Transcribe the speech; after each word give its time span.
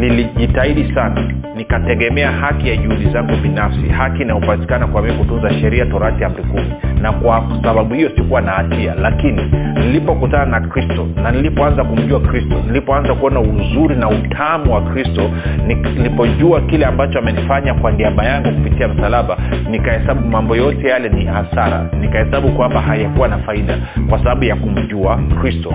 nilijitahidi 0.00 0.94
sana. 0.94 1.32
Nikategemea 1.56 2.32
haki 2.32 2.68
ya 2.68 2.76
juhudi 2.76 3.10
zangu 3.12 3.36
binafsi 3.42 3.88
haki 3.88 4.22
inayopatikana 4.22 4.86
kwa 4.86 5.02
mii 5.02 5.12
kutunza 5.12 5.50
sheria 5.50 5.86
torati 5.86 6.24
amri 6.24 6.42
kumi. 6.42 6.72
Na 7.02 7.12
kwa 7.12 7.44
sababu 7.62 7.94
hiyo 7.94 8.10
sikuwa 8.16 8.40
na 8.40 8.50
hatia. 8.52 8.94
Lakini 8.94 9.42
nilipokutana 9.74 10.44
na 10.60 10.68
kristo 10.68 11.08
na 11.22 11.30
nilipoanza 11.30 11.84
kumjua 11.84 12.20
kristo 12.20 12.54
nilipoanza 12.66 13.14
kuona 13.14 13.40
uzuri 13.40 13.96
na 13.96 14.08
utamu 14.08 14.74
wa 14.74 14.82
kristo 14.82 15.30
nilipojua 15.66 16.60
kile 16.60 16.86
ambacho 16.86 17.18
amenifanya 17.18 17.74
kwa 17.74 17.90
niaba 17.92 18.24
yangu 18.24 18.50
kupitia 18.52 18.88
msalaba 18.88 19.36
nikahesabu 19.70 20.28
mambo 20.28 20.56
yote 20.56 20.88
yale 20.88 21.08
ni 21.08 21.24
hasara. 21.24 21.86
Nikahesabu 22.00 22.48
kwamba 22.48 22.80
hayakuwa 22.80 23.28
na 23.28 23.38
faida 23.38 23.78
kwa 24.08 24.18
sababu 24.18 24.44
ya 24.44 24.56
kumjua 24.56 25.20
kristo 25.40 25.74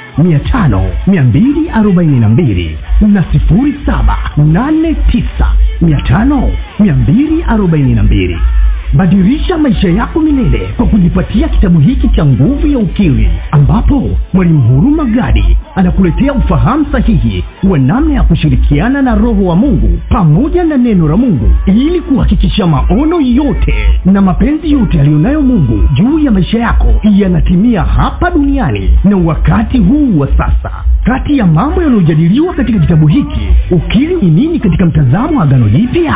5 0.17 0.93
242 1.07 2.77
na 3.01 3.23
789 3.23 4.95
5 5.07 5.55
242 6.79 8.37
badirisha 8.93 9.57
maisha 9.57 9.89
yako 9.89 10.19
milele 10.19 10.69
kwa 10.77 10.85
kujipatia 10.85 11.49
kitabu 11.49 11.79
hiki 11.79 12.07
cha 12.07 12.25
nguvu 12.25 12.67
ya 12.67 12.77
ukili 12.77 13.29
ambapo 13.51 14.09
mwalimu 14.33 14.61
huruma 14.61 15.05
gadi 15.05 15.57
anakuletea 15.75 16.33
ufahamu 16.33 16.85
sahihi 16.91 17.43
wa 17.63 17.79
namna 17.79 18.13
ya 18.13 18.23
kushirikiana 18.23 19.01
na 19.01 19.15
roho 19.15 19.45
wa 19.45 19.55
mungu 19.55 19.99
pamoja 20.09 20.63
na 20.63 20.77
neno 20.77 21.07
la 21.07 21.17
mungu 21.17 21.51
ili 21.65 22.01
kuhakikisha 22.01 22.67
maono 22.67 23.21
yote 23.21 23.73
na 24.05 24.21
mapenzi 24.21 24.71
yote 24.71 24.97
yaliyonayo 24.97 25.41
mungu 25.41 25.83
juu 25.93 26.19
ya 26.19 26.31
maisha 26.31 26.59
yako 26.59 26.93
yanatimia 27.03 27.81
hapa 27.83 28.31
duniani 28.31 28.89
na 29.03 29.17
wakati 29.17 29.77
huu 29.77 30.19
wa 30.19 30.27
sasa. 30.27 30.71
Kati 31.03 31.37
ya 31.37 31.47
mambo 31.47 31.81
yanayojadiliwa 31.83 32.53
katika 32.53 32.79
kitabu 32.79 33.07
hiki 33.07 33.39
ukili 33.71 34.15
ni 34.15 34.31
nini 34.31 34.59
katika 34.59 34.85
mtazamo 34.85 35.37
wa 35.39 35.43
agano 35.43 35.69
jipya 35.69 36.15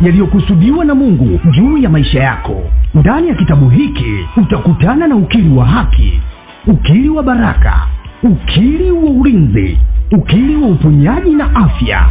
yaliyokusudiwa 0.00 0.84
na 0.84 0.94
mungu 0.94 1.40
juu 1.50 1.78
ya 1.78 1.90
maisha 1.90 2.20
yako. 2.22 2.62
Ndani 2.94 3.28
ya 3.28 3.34
kitabu 3.34 3.68
hiki 3.68 4.26
utakutana 4.36 5.06
na 5.06 5.16
ukili 5.16 5.56
wa 5.56 5.66
haki 5.66 6.20
ukili 6.66 7.08
wa 7.08 7.22
baraka 7.22 7.86
ukili 8.22 8.90
wa 8.90 9.10
ulinzi 9.10 9.78
ukili 10.12 10.56
wa 10.56 10.68
uponyaji 10.68 11.30
na 11.30 11.54
afya 11.56 12.10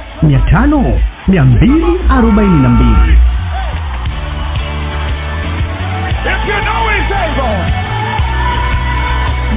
mia 0.23 0.39
tano 0.39 0.99
mia 1.27 1.43
mbili 1.45 1.99
arobaini 2.09 2.59
na 2.61 2.69
mbili 2.69 3.17
If 6.23 6.47
you 6.47 6.61
know 6.61 6.89
he's 6.89 7.11
able. 7.11 7.57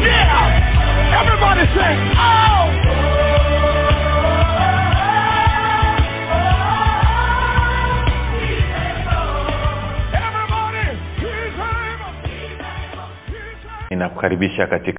Yeah. 0.06 1.20
Everybody 1.20 1.66
say, 1.74 1.94
oh. 2.16 3.74
Everybody, 10.12 10.86
he's 11.20 11.58
able. 11.58 12.12
ninakukaribisha 13.90 14.66
katika 14.66 14.98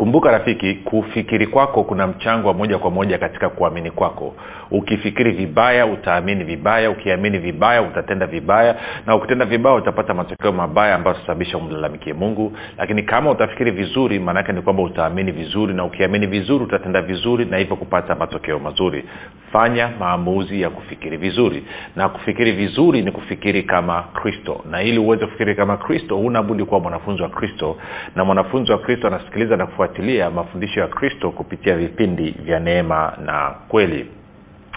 kumbuka 0.00 0.30
rafiki 0.30 0.74
kufikiri 0.74 1.46
kwako 1.46 1.84
kuna 1.84 2.06
mchango 2.06 2.48
wa 2.48 2.54
moja 2.54 2.78
kwa 2.78 2.90
moja 2.90 3.18
katika 3.18 3.48
kuamini 3.48 3.90
kwako. 3.90 4.34
Ukifikiri 4.70 5.30
vibaya 5.32 5.86
utaamini 5.86 6.44
vibaya 6.44 6.90
ukiamini 6.90 7.38
vibaya 7.38 7.82
utatenda 7.82 8.26
vibaya 8.26 8.76
na 9.06 9.16
ukitenda 9.16 9.44
vibaya 9.44 9.76
utapata 9.76 10.14
matokeo 10.14 10.52
mabaya 10.52 10.94
ambayo 10.94 11.16
utasababisha 11.16 11.58
umlalamikie 11.58 12.12
mungu. 12.12 12.52
Lakini 12.78 13.02
kama 13.02 13.30
utafikiri 13.30 13.70
vizuri 13.70 14.18
maanaake 14.18 14.52
ni 14.52 14.62
kwamba 14.62 14.82
utaamini 14.82 15.32
vizuri 15.32 15.74
na 15.74 15.84
ukiamini 15.84 16.26
vizuri 16.26 16.64
utatenda 16.64 17.02
vizuri 17.02 17.44
na 17.44 17.56
hivyo 17.56 17.76
kupata 17.76 18.14
matokeo 18.14 18.58
mazuri. 18.58 19.04
Fanya 19.52 19.90
maamuzi 19.98 20.62
ya 20.62 20.70
kufikiri 20.70 21.16
vizuri. 21.16 21.64
Na 21.96 22.08
kufikiri 22.08 22.52
vizuri 22.52 23.02
ni 23.02 23.12
kufikiri 23.12 23.62
kama 23.62 24.02
kristo. 24.02 24.64
Na 24.70 24.82
ili 24.82 24.98
uweze 24.98 25.24
kufikiri 25.26 25.54
kama 25.54 25.76
kristo 25.76 26.16
huna 26.16 26.42
budi 26.42 26.64
kuwa 26.64 26.80
mwanafunzi 26.80 27.22
wa 27.22 27.28
kristo. 27.28 27.76
Na 28.16 28.24
mwanafunzi 28.24 28.72
wa 28.72 28.78
kristo 28.78 29.06
anasikiliza 29.06 29.56
na 29.56 29.66
kufuatilia 29.90 30.30
mafundisho 30.30 30.80
ya 30.80 30.88
kristo 30.88 31.30
kupitia 31.30 31.76
vipindi 31.76 32.30
vya 32.30 32.60
neema 32.60 33.12
na 33.24 33.54
kweli 33.68 34.06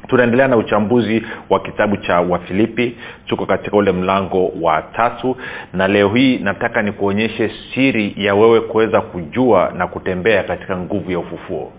tunaendelea 0.07 0.47
na 0.47 0.57
uchambuzi 0.57 1.23
wa 1.49 1.59
kitabu 1.59 1.97
cha 1.97 2.19
wafilipi. 2.21 2.97
Tuko 3.25 3.45
katika 3.45 3.77
ule 3.77 3.91
mlango 3.91 4.51
wa 4.61 4.81
tatu. 4.81 5.37
Na 5.73 5.87
leo 5.87 6.09
hii 6.09 6.37
nataka 6.37 6.81
nikuonyeshe 6.81 7.51
siri 7.73 8.13
ya 8.17 8.35
wewe 8.35 8.61
kuweza 8.61 9.01
kujua 9.01 9.71
na 9.77 9.87
kutembea 9.87 10.43
katika 10.43 10.77
nguvu 10.77 11.11
ya 11.11 11.19
ufufuo. 11.19 11.71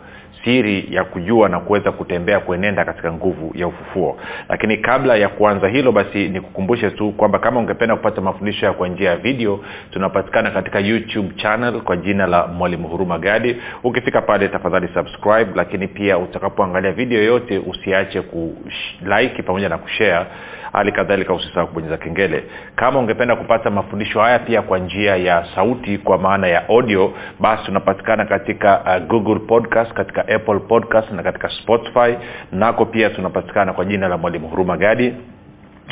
Siri 0.44 0.88
ya 0.90 1.04
kujua 1.04 1.48
na 1.48 1.60
kuweza 1.60 1.92
kutembea 1.92 2.40
kuenenda 2.40 2.84
katika 2.84 3.12
nguvu 3.12 3.52
ya 3.54 3.66
ufufuo. 3.66 4.16
Lakini 4.48 4.76
kabla 4.76 5.16
ya 5.16 5.28
kuanza 5.28 5.68
hilo 5.68 5.92
basi 5.92 6.28
nikukumbushe 6.28 6.90
tu 6.90 7.12
kwamba 7.12 7.38
kama 7.38 7.60
ungependa 7.60 7.96
kupata 7.96 8.20
mafundisho 8.20 8.66
ya 8.66 8.72
kwa 8.72 8.88
njia 8.88 9.10
ya 9.10 9.16
video 9.16 9.60
tunapatikana 9.90 10.50
katika 10.50 10.80
youtube 10.80 11.28
channel 11.36 11.80
kwa 11.80 11.96
jina 11.96 12.26
la 12.26 12.46
mwalimu 12.46 12.88
huruma 12.88 13.18
gadi. 13.18 13.56
Ukifika 13.84 14.22
pale 14.22 14.48
tafadhali 14.48 14.88
subscribe 14.94 15.46
lakini 15.54 15.88
pia 15.88 16.18
utakapoangalia 16.18 16.92
video 16.92 17.22
yote 17.22 17.58
usiache 17.58 18.13
kulike 18.22 19.42
pamoja 19.42 19.68
na 19.68 19.78
kushare. 19.78 20.26
Hali 20.72 20.92
kadhalika 20.92 21.34
usisahau 21.34 21.66
kubonyeza 21.66 21.96
kengele. 21.96 22.44
Kama 22.76 22.98
ungependa 22.98 23.36
kupata 23.36 23.70
mafundisho 23.70 24.20
haya 24.20 24.38
pia 24.38 24.62
kwa 24.62 24.78
njia 24.78 25.16
ya 25.16 25.46
sauti 25.54 25.98
kwa 25.98 26.18
maana 26.18 26.46
ya 26.46 26.68
audio 26.68 27.12
basi 27.40 27.64
tunapatikana 27.64 28.24
katika 28.24 28.80
uh, 28.80 29.06
google 29.08 29.38
podcast 29.38 29.92
katika 29.92 30.20
apple 30.28 30.58
podcast 30.58 31.10
na 31.10 31.22
katika 31.22 31.48
spotify. 31.48 32.14
Nako 32.52 32.84
pia 32.86 33.10
tunapatikana 33.10 33.72
kwa 33.72 33.84
jina 33.84 34.08
la 34.08 34.16
mwalimu 34.18 34.48
huruma 34.48 34.76
gadi. 34.76 35.14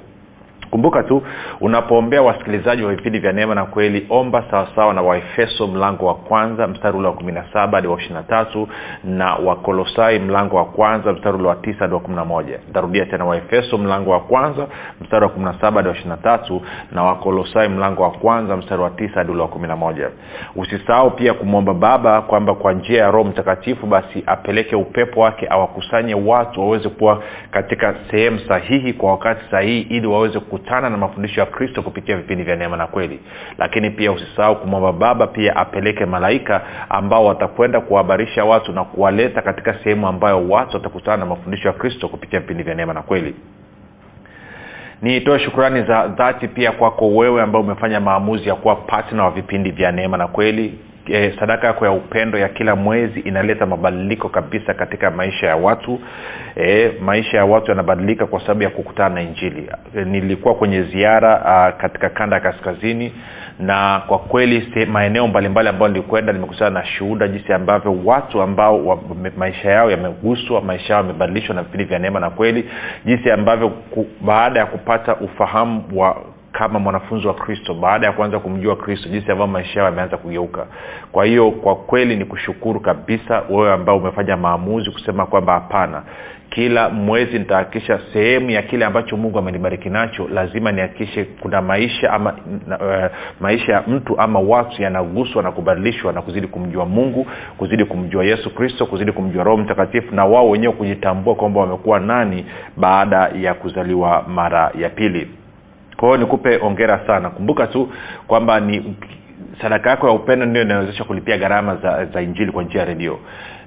kumbuka 0.71 1.03
tu 1.03 1.23
unapoombea 1.61 2.23
wasikilizaji 2.23 2.83
wa 2.83 2.95
vipindi 2.95 3.19
vya 3.19 3.33
neema 3.33 3.55
na 3.55 3.65
kweli 3.65 4.07
omba 4.11 4.45
sawasawa 4.51 4.95
na 4.95 5.03
waefeso 5.03 5.67
mlango 5.67 6.07
wa 6.07 6.15
kwanza 6.15 6.67
mstari 6.67 6.97
ule 6.99 7.07
wa 7.07 7.13
kumi 7.15 7.33
na 7.33 7.45
saba 7.53 7.79
hadi 7.79 7.89
wa 7.89 7.99
ishiri 7.99 8.15
na 8.15 8.23
tatu 8.23 8.69
na 9.05 9.35
wakolosai 9.35 10.19
mlango 10.19 10.57
wa 10.57 10.65
kwanza 10.65 11.13
mstari 11.13 11.37
ule 11.37 11.49
wa 11.49 11.57
tisa 11.57 11.79
hadi 11.79 11.95
wa 11.95 12.01
kumi 12.01 12.17
na 12.17 12.25
moja. 12.25 12.59
Ntarudia 12.71 13.07
tena 13.07 13.25
waefeso 13.25 13.79
mlango 13.79 14.11
wa 14.11 14.21
kwanza 14.21 14.67
mstari 15.01 15.25
wa 15.25 15.31
kumi 15.31 15.45
na 15.45 15.55
saba 15.61 15.77
hadi 15.77 15.89
wa 15.89 15.95
ishiri 15.95 16.09
na 16.11 16.17
tatu 16.17 16.63
na 16.93 17.03
wakolosai 17.03 17.69
mlango 17.69 18.03
wa 18.03 18.11
kwanza 18.11 18.57
mstari 18.57 18.83
wa 18.83 18.91
tisa 18.91 19.15
hadi 19.15 19.33
ule 19.33 19.43
wa 19.43 19.49
kumi 19.49 19.69
na 19.69 19.77
moja. 19.77 20.11
Usisahau 20.57 21.11
pia 21.11 21.35
kumwomba 21.35 21.75
baba 21.75 22.23
kwamba 22.23 22.55
kwa 22.55 22.73
njia 22.73 23.03
ya 23.03 23.11
roho 23.11 23.25
mtakatifu 23.29 23.87
basi 23.87 24.23
apeleke 24.27 24.77
upepo 24.77 25.21
wake 25.21 25.47
awakusanye 25.51 26.15
watu 26.15 26.61
waweze 26.61 26.89
kuwa 26.89 27.23
katika 27.51 27.95
sehemu 28.11 28.39
sahihi 28.49 28.93
kwa 28.93 29.11
wakati 29.11 29.41
sahihi 29.51 29.81
ili 29.81 30.07
waweze 30.07 30.41
kukutana 30.59 30.91
na 30.91 30.97
mafundisho 30.97 31.41
ya 31.41 31.47
kristo 31.47 31.83
kupitia 31.83 32.17
vipindi 32.17 32.45
vya 32.45 32.57
neema 32.57 32.77
na 32.77 32.87
kweli. 32.87 33.21
Lakini 33.59 33.91
pia 33.91 34.13
usisahau 34.13 34.57
kumwomba 34.57 34.93
baba 34.93 35.27
pia 35.27 35.57
apeleke 35.57 36.07
malaika 36.07 36.61
ambao 36.89 37.25
watakwenda 37.25 37.81
kuwahabarisha 37.81 38.45
watu 38.45 38.73
na 38.73 38.85
kuwaleta 38.85 39.43
katika 39.43 39.75
sehemu 39.85 40.09
ambayo 40.09 40.49
watu 40.49 40.77
watakutana 40.77 41.17
na 41.17 41.27
mafundisho 41.27 41.69
ya 41.69 41.75
kristo 41.75 42.09
kupitia 42.09 42.41
vipindi 42.41 42.63
vya 42.63 42.75
neema 42.75 42.95
na 42.95 43.03
kweli. 43.03 43.35
Nitoe 45.03 45.39
shukrani 45.39 45.83
za 45.83 46.07
dhati 46.09 46.49
pia 46.49 46.73
kwako 46.73 47.09
wewe 47.09 47.43
ambao 47.43 47.63
umefanya 47.63 48.01
maamuzi 48.01 48.49
ya 48.49 48.55
kuwa 48.55 48.77
patna 48.77 49.25
wa 49.25 49.31
vipindi 49.31 49.71
vya 49.71 49.93
neema 49.93 50.17
na 50.17 50.29
kweli 50.29 50.79
e, 51.09 51.35
sadaka 51.41 51.67
yako 51.67 51.85
ya 51.85 51.93
upendo 51.93 52.39
ya 52.39 52.49
kila 52.49 52.77
mwezi 52.77 53.21
inaleta 53.21 53.67
mabadiliko 53.67 54.29
kabisa 54.29 54.75
katika 54.75 55.11
maisha 55.11 55.47
ya 55.47 55.57
watu. 55.57 56.01
Eh, 56.57 56.93
maisha 57.01 57.37
ya 57.37 57.45
watu 57.45 57.71
yanabadilika 57.71 58.27
kwa 58.27 58.41
sababu 58.41 58.63
ya 58.63 58.71
kukutana 58.71 59.15
na 59.15 59.23
injili. 59.23 59.71
Eh, 59.97 60.07
nilikuwa 60.07 60.55
kwenye 60.55 60.83
ziara 60.83 61.43
a, 61.47 61.73
katika 61.73 62.09
kanda 62.09 62.37
ya 62.37 62.43
kaskazini 62.43 63.13
na 63.59 64.03
kwa 64.07 64.19
kweli 64.19 64.87
maeneo 64.87 65.29
mbalimbali 65.29 65.69
ambayo 65.69 65.89
nilikwenda 65.93 66.33
nimekutana 66.33 66.71
na 66.71 66.85
shuhuda 66.87 67.29
jinsi 67.29 67.53
ambavyo 67.53 67.99
watu 68.05 68.43
ambao 68.43 68.87
wa, 68.87 68.99
maisha 69.37 69.71
yao 69.71 69.91
yameguswa 69.91 70.61
maisha 70.63 70.93
yao 70.93 71.03
yamebadilishwa 71.03 71.55
na 71.55 71.63
vipindi 71.63 71.85
vya 71.85 71.99
neema 71.99 72.21
na 72.21 72.31
kweli. 72.31 72.71
Jinsi 73.05 73.31
ambavyo 73.31 73.69
ku, 73.69 74.07
baada 74.21 74.61
ya 74.61 74.67
kupata 74.67 75.17
ufahamu 75.17 75.85
wa 75.95 76.17
kama 76.59 76.79
mwanafunzi 76.79 77.27
wa 77.27 77.35
kristo 77.35 77.75
baada 77.75 78.07
ya 78.07 78.13
kuanza 78.13 78.39
kumjua 78.39 78.77
kristo 78.77 79.09
jinsi 79.09 79.33
ambavyo 79.33 79.53
maisha 79.53 79.81
yao 79.81 79.89
yameanza 79.89 80.17
kugeuka. 80.17 80.67
Kwa 81.13 81.25
hiyo 81.25 81.51
kwa 81.51 81.77
kweli 81.77 82.17
ni 82.17 82.25
kushukuru 82.25 82.81
kabisa 82.81 83.43
wewe 83.51 83.73
ambao 83.73 83.97
umefanya 83.97 84.37
maamuzi 84.37 84.91
kusema 84.91 85.27
kwamba 85.27 85.53
hapana. 85.53 86.03
Kila 86.51 86.89
mwezi 86.89 87.39
nitahakikisha 87.39 88.01
sehemu 88.13 88.51
ya 88.51 88.63
kile 88.63 88.85
ambacho 88.85 89.17
mungu 89.17 89.39
amenibariki 89.39 89.91
nacho 89.91 90.29
lazima 90.29 90.73
nihakikishe 90.73 91.25
kuna 91.25 91.63
maisha 91.63 92.13
ama 92.13 92.33
uh, 92.33 93.17
maisha 93.41 93.73
ya 93.73 93.83
mtu 93.87 94.21
ama 94.21 94.41
watu 94.41 94.83
yanaguswa 94.83 95.43
na 95.43 95.53
kubadilishwa 95.53 96.13
na 96.13 96.23
kuzidi 96.23 96.47
kumjua 96.47 96.87
mungu 96.87 97.27
kuzidi 97.59 97.85
kumjua 97.85 98.25
yesu 98.25 98.55
kristo 98.55 98.87
kuzidi 98.87 99.13
kumjua 99.13 99.45
roho 99.45 99.57
mtakatifu 99.57 100.15
na 100.15 100.25
wao 100.25 100.51
wenyewe 100.51 100.73
kujitambua 100.73 101.35
kwamba 101.35 101.61
wamekuwa 101.61 102.01
nani 102.01 102.47
baada 102.77 103.31
ya 103.41 103.55
kuzaliwa 103.55 104.25
mara 104.29 104.71
ya 104.79 104.89
pili 104.91 105.29
kwa 105.99 106.09
hiyo 106.09 106.17
nikupe 106.21 106.57
ongera 106.63 107.01
sana. 107.07 107.31
Kumbuka 107.31 107.67
tu 107.67 107.89
kwamba 108.27 108.61
ni 108.61 108.97
sadaka 109.63 109.91
yako 109.91 110.07
ya 110.09 110.13
upendo 110.13 110.47
ndio 110.47 110.63
inawezesha 110.63 111.05
kulipia 111.05 111.39
gharama 111.39 111.77
za, 111.77 112.05
za 112.07 112.23
injili 112.23 112.53
kwa 112.53 112.63
njia 112.63 112.81
ya 112.81 112.87
redio 112.87 113.19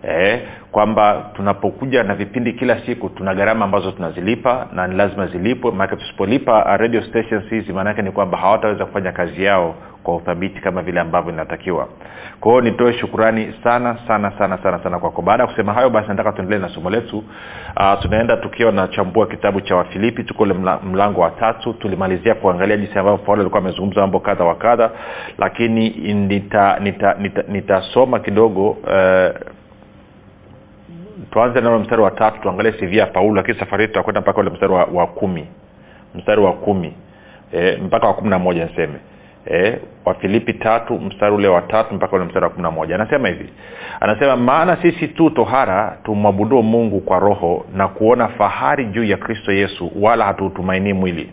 eh, 0.03 0.41
kwamba 0.71 1.29
tunapokuja 1.35 2.03
na 2.03 2.15
vipindi 2.15 2.53
kila 2.53 2.79
siku 2.85 3.09
tuna 3.09 3.35
gharama 3.35 3.65
ambazo 3.65 3.91
tunazilipa 3.91 4.67
na 4.73 4.87
ni 4.87 4.95
lazima 4.95 5.27
zilipwe. 5.27 5.71
Maanake 5.71 5.95
tusipolipa 5.95 6.77
radio 6.77 7.01
stations 7.03 7.49
hizi 7.49 7.73
maanake 7.73 8.01
ni 8.01 8.11
kwamba 8.11 8.37
hawataweza 8.37 8.85
kufanya 8.85 9.11
kazi 9.11 9.43
yao 9.43 9.75
kwa 10.03 10.15
uthabiti 10.15 10.61
kama 10.61 10.81
vile 10.81 10.99
ambavyo 10.99 11.33
inatakiwa. 11.33 11.87
Kwa 12.39 12.61
nitoe 12.61 12.93
shukurani 12.93 13.53
sana 13.63 13.97
sana 14.07 14.31
sana 14.37 14.57
sana 14.57 14.79
sana 14.83 14.99
kwako. 14.99 15.21
Baada 15.21 15.43
ya 15.43 15.49
kusema 15.49 15.73
hayo 15.73 15.89
basi 15.89 16.07
nataka 16.07 16.31
tuendelee 16.31 16.61
na 16.61 16.69
somo 16.69 16.89
letu. 16.89 17.17
Uh, 17.77 18.01
tunaenda 18.01 18.37
tukiwa 18.37 18.71
nachambua 18.71 19.27
kitabu 19.27 19.61
cha 19.61 19.75
wafilipi 19.75 20.23
tuko 20.23 20.43
ule 20.43 20.53
mla, 20.53 20.79
mlango 20.79 21.21
wa 21.21 21.31
tatu. 21.31 21.73
Tulimalizia 21.73 22.35
kuangalia 22.35 22.77
jinsi 22.77 22.99
ambavyo 22.99 23.17
paulo 23.25 23.41
alikuwa 23.41 23.61
amezungumza 23.61 24.01
mambo 24.01 24.19
kadha 24.19 24.43
wa 24.43 24.55
kadha 24.55 24.89
lakini 25.37 25.89
nitasoma 26.13 26.79
nita, 26.79 27.15
nita, 27.19 27.43
nita 27.47 28.19
kidogo 28.23 28.69
uh, 28.69 29.60
tuanze 31.31 31.61
nalo 31.61 31.79
mstari 31.79 32.01
wa 32.01 32.11
tatu 32.11 32.41
tuangalie 32.41 32.71
cv 32.71 32.93
ya 32.93 33.05
paulo 33.05 33.35
lakini 33.35 33.59
safari 33.59 33.83
hii 33.83 33.87
tutakwenda 33.87 34.21
mpaka 34.21 34.39
ule 34.41 34.49
mstari 34.49 34.73
wa, 34.73 34.85
wa 34.85 35.07
kumi. 35.07 35.47
Mstari 36.15 36.41
wa 36.41 36.53
kumi. 36.53 36.93
E, 37.53 37.77
mpaka 37.85 38.07
wa 38.07 38.13
kumi 38.13 38.29
na 38.29 38.39
moja 38.39 38.65
niseme. 38.65 38.95
E, 39.51 39.77
wafilipi 40.05 40.53
tatu 40.53 40.99
mstari 40.99 41.35
ule 41.35 41.47
wa 41.47 41.61
tatu 41.61 41.93
mpaka 41.95 42.15
ule 42.15 42.25
mstari 42.25 42.43
wa 42.43 42.49
kumi 42.49 42.63
na 42.63 42.71
moja. 42.71 42.95
Anasema 42.95 43.27
hivi. 43.27 43.49
Anasema 43.99 44.35
maana 44.37 44.77
sisi 44.81 45.07
tu 45.07 45.29
tohara 45.29 45.97
tumwabuduo 46.03 46.61
mungu 46.61 46.99
kwa 46.99 47.19
roho 47.19 47.65
na 47.75 47.87
kuona 47.87 48.27
fahari 48.27 48.85
juu 48.85 49.03
ya 49.03 49.17
kristo 49.17 49.51
yesu 49.51 49.91
wala 50.01 50.25
hatuutumainii 50.25 50.93
mwili 50.93 51.29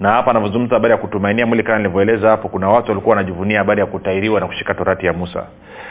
na 0.00 0.10
hapa 0.12 0.30
anavyozungumza 0.30 0.74
habari 0.74 0.92
ya 0.92 0.98
kutumainia 0.98 1.46
mwili 1.46 1.62
kama 1.62 1.78
nilivyoeleza 1.78 2.30
hapo 2.30 2.48
kuna 2.48 2.68
watu 2.68 2.90
walikuwa 2.90 3.16
wanajivunia 3.16 3.58
habari 3.58 3.80
ya 3.80 3.86
kutairiwa 3.86 4.40
na 4.40 4.46
kushika 4.46 4.74
torati 4.74 5.06
ya 5.06 5.12
musa. 5.12 5.46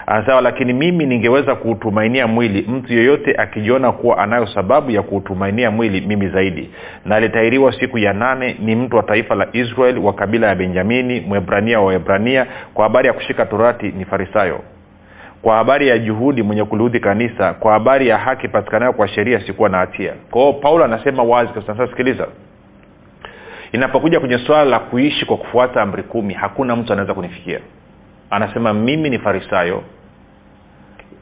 Anasema 0.08 0.42
lakini 0.42 0.74
mimi 0.74 1.06
ningeweza 1.06 1.56
kuutumainia 1.56 2.28
mwili 2.28 2.62
mtu 2.62 2.94
yeyote 2.94 3.36
akijiona 3.38 3.92
kuwa 3.92 4.18
anayo 4.18 4.48
sababu 4.48 4.92
ya 4.92 5.02
kuutumainia 5.02 5.72
mwili 5.72 6.02
mimi 6.02 6.28
zaidi. 6.30 6.70
Na 7.06 7.16
alitairiwa 7.16 7.74
siku 7.80 7.98
ya 7.98 8.14
nane 8.14 8.56
ni 8.60 8.76
mtu 8.76 8.96
wa 8.96 9.04
taifa 9.04 9.36
la 9.36 9.48
israel 9.54 9.98
wa 9.98 10.14
kabila 10.14 10.48
ya 10.48 10.56
benjamini 10.56 11.20
mwebrania 11.22 11.80
wa 11.80 11.86
waebrania 11.86 12.46
kwa 12.74 12.84
habari 12.84 13.08
ya 13.08 13.14
kushika 13.14 13.46
torati 13.46 13.88
ni 13.98 14.06
farisayo. 14.06 14.60
Kwa 15.42 15.56
habari 15.56 15.88
ya 15.88 15.98
juhudi 15.98 16.44
mwenye 16.44 16.64
kuliudhi 16.64 17.00
kanisa 17.00 17.54
kwa 17.54 17.74
habari 17.74 18.08
ya 18.08 18.18
haki 18.18 18.48
patikanayo 18.48 18.94
kwa 18.94 19.08
sheria 19.08 19.40
sikuwa 19.48 19.70
na 19.70 19.78
hatia. 19.78 20.14
Kwao 20.32 20.54
paulo 20.54 20.86
anasema 20.86 21.24
wazi 21.24 21.50
sikiliza 21.90 22.28
inapokuja 23.72 24.20
kwenye 24.20 24.38
swala 24.38 24.66
la 24.66 24.80
kuishi 24.80 25.26
kwa 25.26 25.38
kufuata 25.38 25.82
amri 25.82 26.04
kumi 26.04 26.34
hakuna 26.34 26.76
mtu 26.76 26.94
anaweza 26.94 27.14
kunifikia. 27.14 27.60
Anasema 28.30 28.74
mimi 28.74 29.10
ni 29.10 29.20
farisayo 29.20 29.84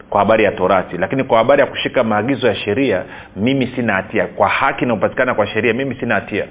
kwa 0.10 0.20
habari 0.20 0.44
ya 0.44 0.52
torati 0.52 0.98
lakini 0.98 1.24
kwa 1.24 1.38
habari 1.38 1.62
ya 1.62 1.68
kushika 1.68 2.04
maagizo 2.04 2.48
ya 2.48 2.56
sheria 2.56 3.04
mimi 3.36 3.68
sina 3.76 3.94
hatia. 3.94 4.28
Kwa 4.28 4.48
haki 4.50 4.84
inayopatikana 4.84 5.34
kwa 5.34 5.48
sheria 5.48 5.74
mimi 5.74 5.96
sina 5.96 6.16
hatia. 6.16 6.46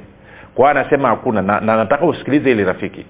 Kwa 0.54 0.70
anasema 0.70 1.08
hakuna 1.08 1.42
na, 1.42 1.60
na 1.60 1.76
nataka 1.76 2.06
usikilize 2.06 2.50
ili 2.50 2.64
rafiki 2.64 3.06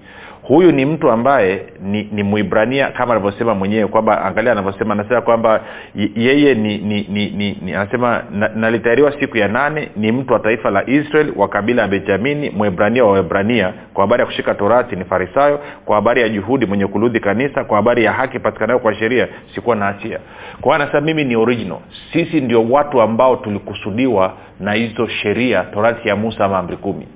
huyu 0.47 0.71
ni 0.71 0.85
mtu 0.85 1.11
ambaye 1.11 1.61
ni, 1.81 2.09
ni 2.11 2.23
mwibrania 2.23 2.87
kama 2.91 3.13
anavyosema 3.13 3.55
mwenyewe 3.55 3.87
kwamba 3.87 4.25
angalia 4.25 4.51
anavyosema 4.51 4.93
anasema 4.93 5.21
kwamba 5.21 5.61
yeye 6.15 6.53
ni, 6.53 6.77
ni, 6.77 7.07
ni, 7.09 7.29
ni, 7.29 7.57
ni 7.61 7.73
anasema 7.73 8.23
nalitayariwa 8.55 9.11
siku 9.19 9.37
ya 9.37 9.47
nane 9.47 9.89
ni 9.95 10.11
mtu 10.11 10.33
wa 10.33 10.39
taifa 10.39 10.69
la 10.71 10.89
israel 10.89 11.33
wa 11.35 11.47
kabila 11.47 11.81
ya 11.81 11.87
benjamini 11.87 12.49
mwebrania 12.49 13.05
wa 13.05 13.11
webrania 13.11 13.73
kwa 13.93 14.03
habari 14.03 14.19
ya 14.21 14.25
kushika 14.25 14.53
torati 14.55 14.95
ni 14.95 15.05
farisayo 15.05 15.59
kwa 15.85 15.95
habari 15.95 16.21
ya 16.21 16.29
juhudi 16.29 16.65
mwenye 16.65 16.87
kuludhi 16.87 17.19
kanisa 17.19 17.63
kwa 17.63 17.77
habari 17.77 18.03
ya 18.03 18.11
haki 18.13 18.39
patikanayo 18.39 18.79
kwa 18.79 18.93
sheria 18.95 19.27
sikuwa 19.55 19.75
na 19.75 19.85
hatia. 19.85 20.19
Kwa 20.61 20.75
anasema 20.75 21.01
mimi 21.01 21.23
ni 21.23 21.35
original. 21.35 21.77
Sisi 22.13 22.41
ndio 22.41 22.63
watu 22.69 23.01
ambao 23.01 23.35
tulikusudiwa 23.35 24.33
na 24.59 24.73
hizo 24.73 25.07
sheria 25.07 25.63
torati 25.63 26.07
ya 26.07 26.15
musa 26.15 26.45
ama 26.45 26.57
amri 26.57 26.77
kumi 26.77 27.07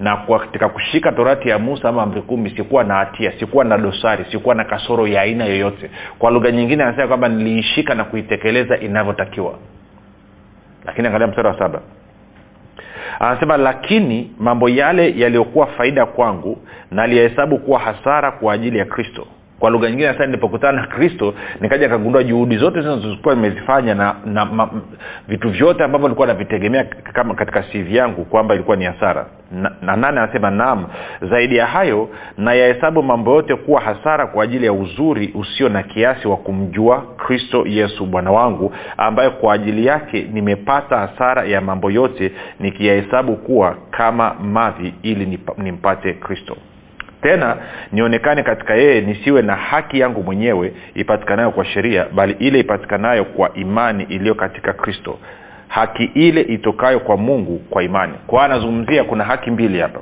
na 0.00 0.16
katika 0.16 0.68
kushika 0.68 1.12
torati 1.12 1.48
ya 1.48 1.58
musa 1.58 1.88
ama 1.88 2.02
amri 2.02 2.22
kumi 2.22 2.50
sikuwa 2.50 2.84
na 2.84 2.94
hatia 2.94 3.32
sikuwa 3.38 3.64
na 3.64 3.78
dosari 3.78 4.24
sikuwa 4.30 4.54
na 4.54 4.64
kasoro 4.64 5.06
ya 5.06 5.20
aina 5.22 5.44
yoyote. 5.44 5.90
Kwa 6.18 6.30
lugha 6.30 6.50
nyingine 6.50 6.82
anasema 6.84 7.08
kwamba 7.08 7.28
niliishika 7.28 7.94
na 7.94 8.04
kuitekeleza 8.04 8.78
inavyotakiwa. 8.78 9.58
Lakini 10.84 11.08
angalia 11.08 11.26
mstari 11.26 11.48
wa 11.48 11.58
saba. 11.58 11.80
Anasema 13.20 13.56
lakini 13.56 14.32
mambo 14.38 14.68
yale 14.68 15.18
yaliyokuwa 15.18 15.66
faida 15.66 16.06
kwangu 16.06 16.58
naliyahesabu 16.90 17.58
kuwa 17.58 17.78
hasara 17.80 18.30
kwa 18.32 18.52
ajili 18.52 18.78
ya 18.78 18.84
kristo 18.84 19.26
kwa 19.58 19.70
lugha 19.70 19.90
nyingine 19.90 20.12
sasa 20.12 20.26
nilipokutana 20.26 20.80
na 20.80 20.86
kristo 20.86 21.34
nikaja 21.60 21.88
kagundua 21.88 22.24
juhudi 22.24 22.56
zote 22.56 22.80
zinazokuwa 22.82 23.34
nimezifanya 23.34 23.94
na, 23.94 24.14
na 24.24 24.44
ma, 24.44 24.70
vitu 25.28 25.50
vyote 25.50 25.84
ambavyo 25.84 26.08
nilikuwa 26.08 26.26
navitegemea 26.26 26.84
kama 26.84 27.34
katika 27.34 27.62
sivi 27.62 27.96
yangu 27.96 28.24
kwamba 28.24 28.54
ilikuwa 28.54 28.76
ni 28.76 28.84
hasara. 28.84 29.26
Na, 29.52 29.72
na 29.82 29.96
nane 29.96 30.20
anasema 30.20 30.50
naam? 30.50 30.86
Zaidi 31.30 31.56
ya 31.56 31.66
hayo 31.66 32.08
nayahesabu 32.38 33.02
mambo 33.02 33.34
yote 33.34 33.54
kuwa 33.54 33.80
hasara 33.80 34.26
kwa 34.26 34.44
ajili 34.44 34.66
ya 34.66 34.72
uzuri 34.72 35.32
usio 35.34 35.68
na 35.68 35.82
kiasi 35.82 36.28
wa 36.28 36.36
kumjua 36.36 37.02
kristo 37.16 37.64
yesu 37.66 38.06
bwana 38.06 38.30
wangu 38.30 38.72
ambaye 38.96 39.30
kwa 39.30 39.54
ajili 39.54 39.86
yake 39.86 40.26
nimepata 40.32 40.96
hasara 40.98 41.44
ya 41.44 41.60
mambo 41.60 41.90
yote 41.90 42.32
nikiyahesabu 42.60 43.36
kuwa 43.36 43.76
kama 43.90 44.34
mavi 44.34 44.94
ili 45.02 45.38
nimpate 45.58 46.12
kristo 46.12 46.56
tena 47.22 47.56
nionekane 47.92 48.42
katika 48.42 48.74
yeye 48.74 49.00
nisiwe 49.00 49.42
na 49.42 49.56
haki 49.56 50.00
yangu 50.00 50.22
mwenyewe 50.22 50.72
ipatikanayo 50.94 51.50
kwa 51.50 51.64
sheria 51.64 52.06
bali 52.14 52.36
ile 52.38 52.60
ipatikanayo 52.60 53.24
kwa 53.24 53.54
imani 53.54 54.04
iliyo 54.08 54.34
katika 54.34 54.72
kristo. 54.72 55.18
Haki 55.68 56.04
ile 56.04 56.40
itokayo 56.40 57.00
kwa 57.00 57.16
mungu 57.16 57.58
kwa 57.70 57.82
imani. 57.82 58.12
Kwa 58.26 58.44
anazungumzia 58.44 59.04
kuna 59.04 59.24
haki 59.24 59.50
mbili 59.50 59.80
hapa 59.80 60.00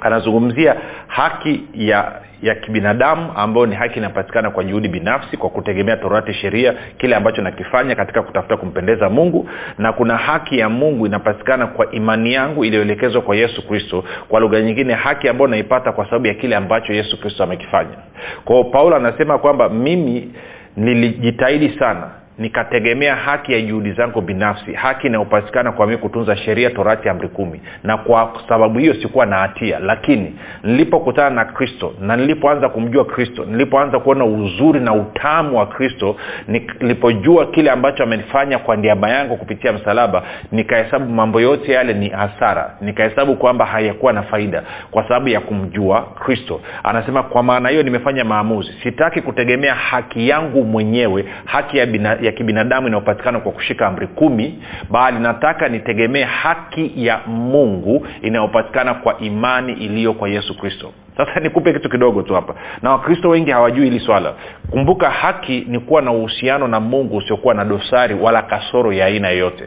anazungumzia 0.00 0.76
haki 1.06 1.64
ya 1.74 2.20
ya 2.42 2.54
kibinadamu 2.54 3.32
ambayo 3.36 3.66
ni 3.66 3.74
haki 3.74 3.98
inapatikana 3.98 4.50
kwa 4.50 4.64
juhudi 4.64 4.88
binafsi 4.88 5.36
kwa 5.36 5.50
kutegemea 5.50 5.96
torati 5.96 6.34
sheria 6.34 6.74
kile 6.98 7.16
ambacho 7.16 7.42
nakifanya 7.42 7.94
katika 7.94 8.22
kutafuta 8.22 8.56
kumpendeza 8.56 9.10
mungu. 9.10 9.48
Na 9.78 9.92
kuna 9.92 10.16
haki 10.16 10.58
ya 10.58 10.68
mungu 10.68 11.06
inapatikana 11.06 11.66
kwa 11.66 11.90
imani 11.90 12.32
yangu 12.32 12.64
iliyoelekezwa 12.64 13.22
kwa 13.22 13.36
yesu 13.36 13.68
kristo. 13.68 14.04
Kwa 14.28 14.40
lugha 14.40 14.60
nyingine 14.60 14.94
haki 14.94 15.28
ambayo 15.28 15.48
naipata 15.50 15.92
kwa 15.92 16.04
sababu 16.04 16.26
ya 16.26 16.34
kile 16.34 16.56
ambacho 16.56 16.92
yesu 16.92 17.20
kristo 17.20 17.44
amekifanya. 17.44 17.96
Kwao 18.44 18.64
paulo 18.64 18.96
anasema 18.96 19.38
kwamba 19.38 19.68
mimi 19.68 20.32
nilijitahidi 20.76 21.78
sana 21.78 22.10
nikategemea 22.40 23.16
haki 23.16 23.52
ya 23.52 23.60
juhudi 23.60 23.92
zangu 23.92 24.20
binafsi 24.20 24.72
haki 24.72 25.06
inayopatikana 25.06 25.72
kwa 25.72 25.86
mii 25.86 25.96
kutunza 25.96 26.36
sheria 26.36 26.70
torati 26.70 27.08
amri 27.08 27.28
kumi. 27.28 27.60
Na 27.84 27.96
kwa 27.96 28.32
sababu 28.48 28.78
hiyo 28.78 28.94
sikuwa 28.94 29.26
na 29.26 29.36
hatia. 29.38 29.78
Lakini 29.78 30.34
nilipokutana 30.62 31.30
na 31.30 31.44
kristo 31.44 31.94
na 32.00 32.16
nilipoanza 32.16 32.68
kumjua 32.68 33.04
kristo 33.04 33.44
nilipoanza 33.44 33.98
kuona 34.00 34.24
uzuri 34.24 34.80
na 34.80 34.92
utamu 34.94 35.58
wa 35.58 35.66
kristo 35.66 36.16
nilipojua 36.48 37.46
kile 37.46 37.70
ambacho 37.70 38.02
amenifanya 38.02 38.58
kwa 38.58 38.76
niaba 38.76 39.10
yangu 39.10 39.36
kupitia 39.36 39.72
msalaba 39.72 40.22
nikahesabu 40.52 41.12
mambo 41.12 41.40
yote 41.40 41.72
yale 41.72 41.92
ni 41.92 42.08
hasara. 42.08 42.74
Nikahesabu 42.80 43.36
kwamba 43.36 43.64
hayakuwa 43.66 44.12
na 44.12 44.22
faida 44.22 44.62
kwa 44.90 45.02
sababu 45.02 45.28
ya 45.28 45.40
kumjua 45.40 46.02
kristo. 46.02 46.60
Anasema 46.84 47.22
kwa 47.22 47.42
maana 47.42 47.68
hiyo 47.68 47.82
nimefanya 47.82 48.24
maamuzi. 48.24 48.72
Sitaki 48.82 49.20
kutegemea 49.20 49.74
haki 49.74 50.28
yangu 50.28 50.64
mwenyewe 50.64 51.24
haki 51.44 51.78
ya, 51.78 51.86
bina, 51.86 52.18
ya 52.22 52.29
kibinadamu 52.32 52.86
inayopatikana 52.86 53.40
kwa 53.40 53.52
kushika 53.52 53.86
amri 53.86 54.06
kumi 54.06 54.62
bali 54.90 55.18
nataka 55.18 55.68
nitegemee 55.68 56.22
haki 56.24 56.92
ya 56.96 57.20
mungu 57.26 58.06
inayopatikana 58.22 58.94
kwa 58.94 59.18
imani 59.18 59.72
iliyo 59.72 60.12
kwa 60.12 60.28
yesu 60.28 60.58
kristo. 60.58 60.92
Sasa 61.16 61.40
nikupe 61.40 61.72
kitu 61.72 61.90
kidogo 61.90 62.22
tu 62.22 62.34
hapa. 62.34 62.54
Na 62.82 62.90
wakristo 62.90 63.28
wengi 63.28 63.50
hawajui 63.50 63.84
hili 63.84 64.00
swala. 64.00 64.32
Kumbuka 64.70 65.10
haki 65.10 65.64
ni 65.68 65.78
kuwa 65.78 66.02
na 66.02 66.12
uhusiano 66.12 66.68
na 66.68 66.80
mungu 66.80 67.16
usiokuwa 67.16 67.54
na 67.54 67.64
dosari 67.64 68.14
wala 68.14 68.42
kasoro 68.42 68.92
ya 68.92 69.06
aina 69.06 69.28
yoyote. 69.30 69.64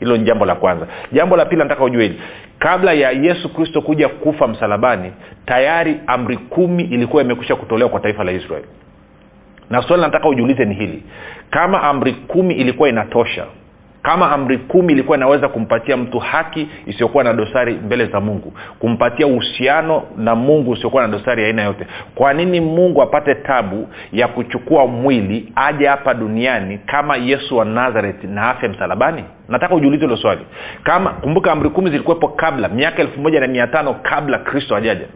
Hilo 0.00 0.16
ni 0.16 0.24
jambo 0.24 0.44
la 0.46 0.54
kwanza. 0.54 0.86
Jambo 1.12 1.36
la 1.36 1.44
pili 1.44 1.62
nataka 1.62 1.84
ujue 1.84 2.02
hili. 2.02 2.20
Kabla 2.58 2.92
ya 2.92 3.10
yesu 3.10 3.48
kristo 3.54 3.82
kuja 3.82 4.08
kufa 4.08 4.46
msalabani 4.48 5.12
tayari 5.46 5.96
amri 6.06 6.36
kumi 6.36 6.82
ilikuwa 6.82 7.22
imekwisha 7.22 7.56
kutolewa 7.56 7.90
kwa 7.90 8.00
taifa 8.00 8.24
la 8.24 8.32
israeli 8.32 8.66
na 9.70 9.82
swali 9.82 10.02
nataka 10.02 10.28
ujiulize 10.28 10.64
ni 10.64 10.74
hili. 10.74 11.02
Kama 11.50 11.82
amri 11.82 12.12
kumi 12.12 12.54
ilikuwa 12.54 12.88
inatosha 12.88 13.44
kama 14.06 14.30
amri 14.32 14.58
kumi 14.58 14.92
ilikuwa 14.92 15.16
inaweza 15.16 15.48
kumpatia 15.48 15.96
mtu 15.96 16.18
haki 16.18 16.68
isiyokuwa 16.86 17.24
na 17.24 17.32
dosari 17.32 17.74
mbele 17.74 18.06
za 18.06 18.20
mungu 18.20 18.52
kumpatia 18.78 19.26
uhusiano 19.26 20.02
na 20.16 20.34
mungu 20.34 20.70
usiokuwa 20.70 21.02
na 21.02 21.08
dosari 21.08 21.44
aina 21.44 21.62
yote 21.62 21.86
kwa 22.14 22.32
nini 22.34 22.60
mungu 22.60 23.02
apate 23.02 23.34
tabu 23.34 23.88
ya 24.12 24.28
kuchukua 24.28 24.86
mwili 24.86 25.52
aje 25.56 25.86
hapa 25.86 26.14
duniani 26.14 26.78
kama 26.78 27.16
yesu 27.16 27.56
wa 27.56 27.64
nazareth 27.64 28.24
na 28.24 28.50
afya 28.50 28.68
msalabani? 28.68 29.24
Nataka 29.48 29.74
ujiulize 29.74 30.04
hilo 30.04 30.16
swali. 30.16 30.40
Kama 30.82 31.10
kumbuka 31.10 31.52
amri 31.52 31.70
kumi 31.70 31.90
zilikuwepo 31.90 32.28
kabla 32.28 32.68
miaka 32.68 33.02
elfu 33.02 33.20
moja 33.20 33.40
na 33.40 33.46
mia 33.46 33.66
tano 33.66 33.94
kabla 34.02 34.38
kristo 34.38 34.76
ajaja 34.76 35.06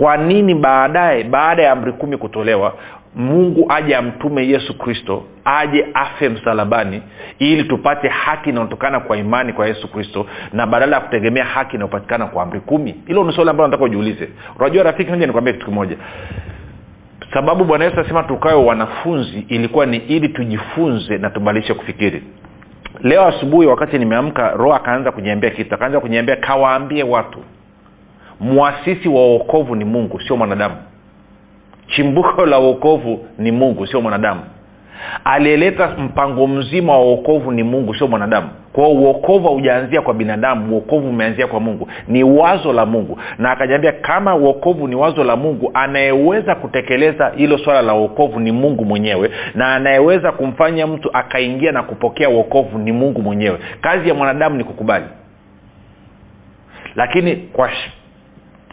kwa 0.00 0.16
nini 0.16 0.54
baadaye 0.54 1.24
baada 1.24 1.62
ya 1.62 1.72
amri 1.72 1.92
kumi 1.92 2.16
kutolewa 2.16 2.74
mungu 3.14 3.66
aje 3.68 3.96
amtume 3.96 4.48
yesu 4.48 4.78
kristo 4.78 5.24
aje 5.44 5.86
afe 5.94 6.28
msalabani 6.28 7.02
ili 7.38 7.64
tupate 7.64 8.08
haki 8.08 8.50
inayotokana 8.50 9.00
kwa 9.00 9.16
imani 9.16 9.52
kwa 9.52 9.66
yesu 9.66 9.88
kristo 9.88 10.26
na 10.52 10.66
badala 10.66 10.96
ya 10.96 11.02
kutegemea 11.02 11.44
haki 11.44 11.76
inayopatikana 11.76 12.26
kwa 12.26 12.42
amri 12.42 12.60
kumi? 12.60 12.94
Hilo 13.06 13.24
ni 13.24 13.32
swali 13.32 13.50
ambalo 13.50 13.68
nataka 13.68 13.84
ujiulize. 13.84 14.28
Unajua 14.58 14.82
rafiki 14.82 15.10
moja 15.10 15.26
nikwambia 15.26 15.52
kitu 15.52 15.66
kimoja. 15.66 15.96
Sababu 17.34 17.64
bwana 17.64 17.84
yesu 17.84 18.00
asema 18.00 18.22
tukawe 18.22 18.54
wanafunzi 18.64 19.44
ilikuwa 19.48 19.86
ni 19.86 19.96
ili 19.96 20.28
tujifunze 20.28 21.18
na 21.18 21.30
tubadilishe 21.30 21.74
kufikiri. 21.74 22.22
Leo 23.02 23.26
asubuhi 23.26 23.66
wakati 23.66 23.98
nimeamka 23.98 24.50
roho 24.50 24.74
akaanza 24.74 25.12
kuniambia 25.12 25.50
kitu 25.50 25.74
akaanza 25.74 26.00
kuniambia 26.00 26.36
kawaambie 26.36 27.02
watu 27.02 27.38
mwasisi 28.40 29.08
wa 29.08 29.26
uokovu 29.26 29.76
ni 29.76 29.84
mungu 29.84 30.20
sio 30.20 30.36
mwanadamu. 30.36 30.76
Chimbuko 31.86 32.46
la 32.46 32.58
uokovu 32.58 33.26
ni 33.38 33.52
mungu 33.52 33.86
sio 33.86 34.00
mwanadamu. 34.00 34.40
Aliyeleta 35.24 35.88
mpango 35.98 36.46
mzima 36.46 36.92
wa 36.92 37.04
uokovu 37.04 37.52
ni 37.52 37.62
mungu 37.62 37.94
sio 37.94 38.08
mwanadamu. 38.08 38.48
Kwao 38.72 38.92
uokovu 38.92 39.44
haujaanzia 39.48 40.02
kwa 40.02 40.14
binadamu 40.14 40.74
uokovu 40.74 41.08
umeanzia 41.08 41.46
kwa 41.46 41.60
mungu. 41.60 41.88
Ni 42.08 42.24
wazo 42.24 42.72
la 42.72 42.86
mungu. 42.86 43.18
Na 43.38 43.50
akajambia 43.50 43.92
kama 43.92 44.34
uokovu 44.36 44.88
ni 44.88 44.94
wazo 44.94 45.24
la 45.24 45.36
mungu 45.36 45.70
anayeweza 45.74 46.54
kutekeleza 46.54 47.32
hilo 47.36 47.58
swala 47.58 47.82
la 47.82 47.94
uokovu 47.94 48.40
ni 48.40 48.52
mungu 48.52 48.84
mwenyewe. 48.84 49.30
Na 49.54 49.74
anayeweza 49.74 50.32
kumfanya 50.32 50.86
mtu 50.86 51.10
akaingia 51.16 51.72
na 51.72 51.82
kupokea 51.82 52.28
uokovu 52.28 52.78
ni 52.78 52.92
mungu 52.92 53.22
mwenyewe. 53.22 53.58
Kazi 53.80 54.08
ya 54.08 54.14
mwanadamu 54.14 54.56
ni 54.56 54.64
kukubali. 54.64 55.04
Lakini 56.96 57.36
kwa 57.36 57.70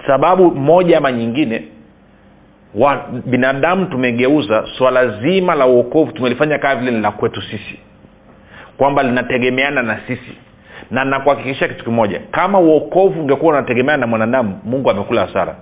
sababu 0.08 0.51
moja 0.51 0.98
ama 0.98 1.12
nyingine 1.12 1.63
wa 2.75 3.06
binadamu 3.25 3.86
tumegeuza 3.86 4.66
swala 4.77 5.08
zima 5.08 5.56
la 5.56 5.66
uokovu 5.68 6.12
tumelifanya 6.12 6.60
kaa 6.60 6.75
vile 6.75 6.92
ni 6.92 7.01
la 7.01 7.12
kwetu 7.12 7.42
sisi 7.42 7.80
kwamba 8.77 9.04
linategemeana 9.04 9.82
na 9.84 10.00
sisi. 10.08 10.38
Na 10.92 11.06
nakuhakikishia 11.06 11.68
kitu 11.68 11.84
kimoja 11.84 12.22
kama 12.32 12.60
uokovu 12.60 13.22
ungekuwa 13.22 13.54
unategemeana 13.54 13.98
na 14.01 14.08
mwanadamu 14.08 14.60
mungu 14.63 14.89
amekula 14.89 15.25
hasara. 15.25 15.56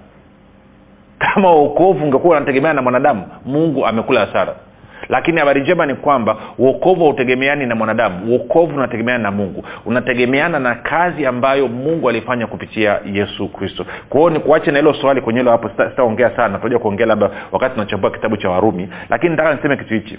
Kama 1.19 1.55
uokovu 1.55 2.05
ungekuwa 2.05 2.37
unategemeana 2.37 2.73
na 2.73 2.81
mwanadamu 2.81 3.27
mungu 3.45 3.85
amekula 3.87 4.19
hasara 4.25 4.55
lakini 5.09 5.39
habari 5.39 5.61
njema 5.61 5.85
ni 5.85 5.95
kwamba 5.95 6.37
uokovu 6.57 7.03
hautegemeani 7.03 7.65
na 7.65 7.75
mwanadamu. 7.75 8.31
Uokovu 8.31 8.75
unategemeana 8.75 9.23
na 9.23 9.31
mungu. 9.31 9.63
Unategemeana 9.85 10.59
na 10.59 10.75
kazi 10.75 11.25
ambayo 11.25 11.67
mungu 11.67 12.09
alifanya 12.09 12.47
kupitia 12.47 12.99
yesu 13.13 13.47
kristo. 13.47 13.85
Kwa 14.09 14.31
ni 14.31 14.39
kuache 14.39 14.71
na 14.71 14.79
hilo 14.79 14.93
swali 14.93 15.21
kwenye 15.21 15.39
hilo 15.39 15.51
hapo 15.51 15.67
sita- 15.69 15.89
sitaongea 15.89 16.29
sana. 16.35 16.57
Tutaja 16.57 16.79
kuongea 16.79 17.05
labda 17.05 17.29
wakati 17.51 17.73
tunachambua 17.73 18.11
kitabu 18.11 18.37
cha 18.37 18.49
warumi. 18.49 18.89
Lakini 19.09 19.29
nataka 19.31 19.55
niseme 19.55 19.77
kitu 19.77 19.93
hichi. 19.93 20.17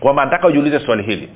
Kwamba 0.00 0.24
nataka 0.24 0.46
ujiulize 0.48 0.80
swali 0.80 1.02
hili 1.02 1.28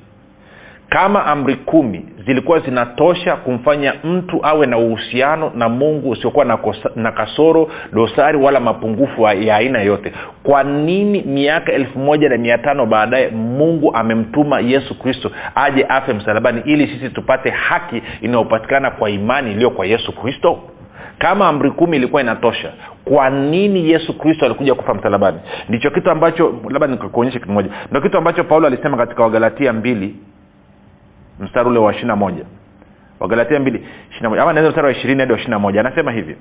kama 0.89 1.25
amri 1.25 1.55
kumi 1.55 2.05
zilikuwa 2.25 2.59
zinatosha 2.59 3.35
kumfanya 3.35 3.93
mtu 4.03 4.45
awe 4.45 4.65
na 4.67 4.77
uhusiano 4.77 5.51
na 5.55 5.69
mungu 5.69 6.09
usiokuwa 6.09 6.45
na, 6.45 6.57
na 6.95 7.11
kasoro 7.11 7.69
dosari 7.93 8.37
wala 8.37 8.59
mapungufu 8.59 9.21
wa- 9.21 9.33
ya 9.33 9.55
aina 9.55 9.81
yote. 9.81 10.13
Kwa 10.43 10.63
nini 10.63 11.21
miaka 11.21 11.71
elfu 11.71 11.99
moja 11.99 12.29
na 12.29 12.37
mia 12.37 12.57
tano 12.57 12.85
baadaye 12.85 13.27
mungu 13.29 13.95
amemtuma 13.95 14.59
yesu 14.59 14.99
kristo 14.99 15.31
aje 15.55 15.85
afe 15.89 16.13
msalabani 16.13 16.61
ili 16.65 16.87
sisi 16.87 17.09
tupate 17.09 17.49
haki 17.49 18.01
inayopatikana 18.21 18.91
kwa 18.91 19.09
imani 19.09 19.51
iliyo 19.51 19.69
kwa 19.69 19.85
yesu 19.85 20.11
kristo? 20.11 20.59
Kama 21.17 21.47
amri 21.47 21.71
kumi 21.71 21.97
ilikuwa 21.97 22.21
inatosha 22.21 22.71
kwa 23.05 23.29
nini 23.29 23.89
yesu 23.89 24.17
kristo 24.17 24.45
alikuja 24.45 24.75
kufa 24.75 24.93
msalabani? 24.93 25.37
Ndicho 25.69 25.91
kitu 25.91 26.11
ambacho 26.11 26.53
labda 26.69 26.87
nikakuonyesha 26.87 27.39
kitu 27.39 27.51
ndo 27.91 28.01
kitu 28.01 28.17
ambacho 28.17 28.43
paulo 28.43 28.67
alisema 28.67 28.97
katika 28.97 29.23
wagalatia 29.23 29.73
mbili 29.73 30.15
mstari 31.39 31.69
ule 31.69 31.79
wa 31.79 31.91
ishirina 31.91 32.15
moja. 32.15 32.43
Wagalatia 33.19 33.59
mbili 33.59 33.87
ama 34.21 34.53
naweza 34.53 34.69
mstari 34.69 34.87
wa 34.87 34.91
ishirini 34.93 35.19
hadi 35.19 35.31
wa 35.31 35.37
ishirina 35.39 35.59
moja. 35.59 35.79
Anasema 35.79 36.11
hivi. 36.11 36.35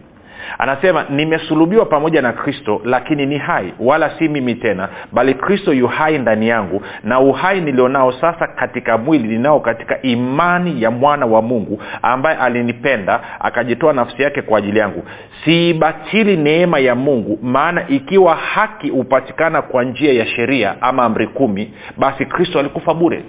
Anasema 0.59 1.05
nimesulubiwa 1.11 1.85
pamoja 1.87 2.23
na 2.23 2.33
kristo 2.33 2.81
lakini 2.85 3.27
ni 3.27 3.39
hai 3.39 3.75
wala 3.81 4.19
si 4.19 4.29
mimi 4.29 4.55
tena 4.55 4.89
bali 5.13 5.35
kristo 5.35 5.73
yu 5.73 5.87
hai 5.87 6.19
ndani 6.19 6.49
yangu 6.49 6.83
na 7.05 7.21
uhai 7.21 7.61
nilionao 7.61 8.13
sasa 8.13 8.47
katika 8.47 8.99
mwili 8.99 9.29
ninao 9.29 9.61
katika 9.61 10.03
imani 10.03 10.83
ya 10.83 10.91
mwana 10.91 11.27
wa 11.27 11.43
mungu 11.43 11.83
ambaye 12.03 12.37
alinipenda 12.37 13.21
akajitoa 13.41 13.93
nafsi 13.93 14.23
yake 14.23 14.43
kwa 14.43 14.59
ajili 14.59 14.79
yangu. 14.79 15.03
Siibatili 15.45 16.37
neema 16.37 16.79
ya 16.79 16.95
mungu 16.95 17.39
maana 17.43 17.89
ikiwa 17.89 18.35
haki 18.35 18.89
hupatikana 18.89 19.63
kwa 19.63 19.85
njia 19.85 20.13
ya 20.13 20.27
sheria 20.27 20.83
ama 20.83 21.05
amri 21.05 21.27
kumi 21.27 21.73
basi 21.97 22.27
kristo 22.27 22.59
alikufa 22.59 22.95
bure 22.95 23.23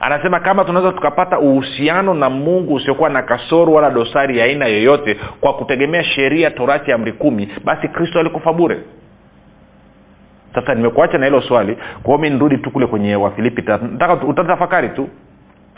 anasema 0.00 0.40
kama 0.40 0.64
tunaweza 0.64 0.92
tukapata 0.92 1.38
uhusiano 1.38 2.14
na 2.14 2.30
mungu 2.30 2.74
usiokuwa 2.74 3.10
na 3.10 3.22
kasoro 3.22 3.72
wala 3.72 3.90
dosari 3.90 4.38
ya 4.38 4.44
aina 4.44 4.66
yoyote 4.66 5.16
kwa 5.40 5.52
kutegemea 5.54 6.04
sheria 6.04 6.50
torati 6.50 6.90
ya 6.90 6.96
amri 6.96 7.12
kumi 7.12 7.48
basi 7.64 7.88
kristo 7.88 8.20
alikufa 8.20 8.52
bure. 8.52 8.80
Sasa 10.54 10.74
nimekuacha 10.74 11.18
na 11.18 11.26
hilo 11.26 11.42
swali 11.42 11.78
kwao 12.02 12.18
mi 12.18 12.30
nirudi 12.30 12.58
tu 12.58 12.70
kule 12.70 12.86
kwenye 12.86 13.16
wafilipi 13.16 13.64
utatafakari 14.28 14.88
tu. 14.88 15.08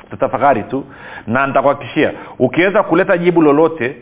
Utatafakari 0.06 0.62
tu. 0.62 0.84
Na 1.26 1.46
nitakuhakikishia 1.46 2.12
ukiweza 2.38 2.82
kuleta 2.82 3.18
jibu 3.18 3.42
lolote 3.42 3.96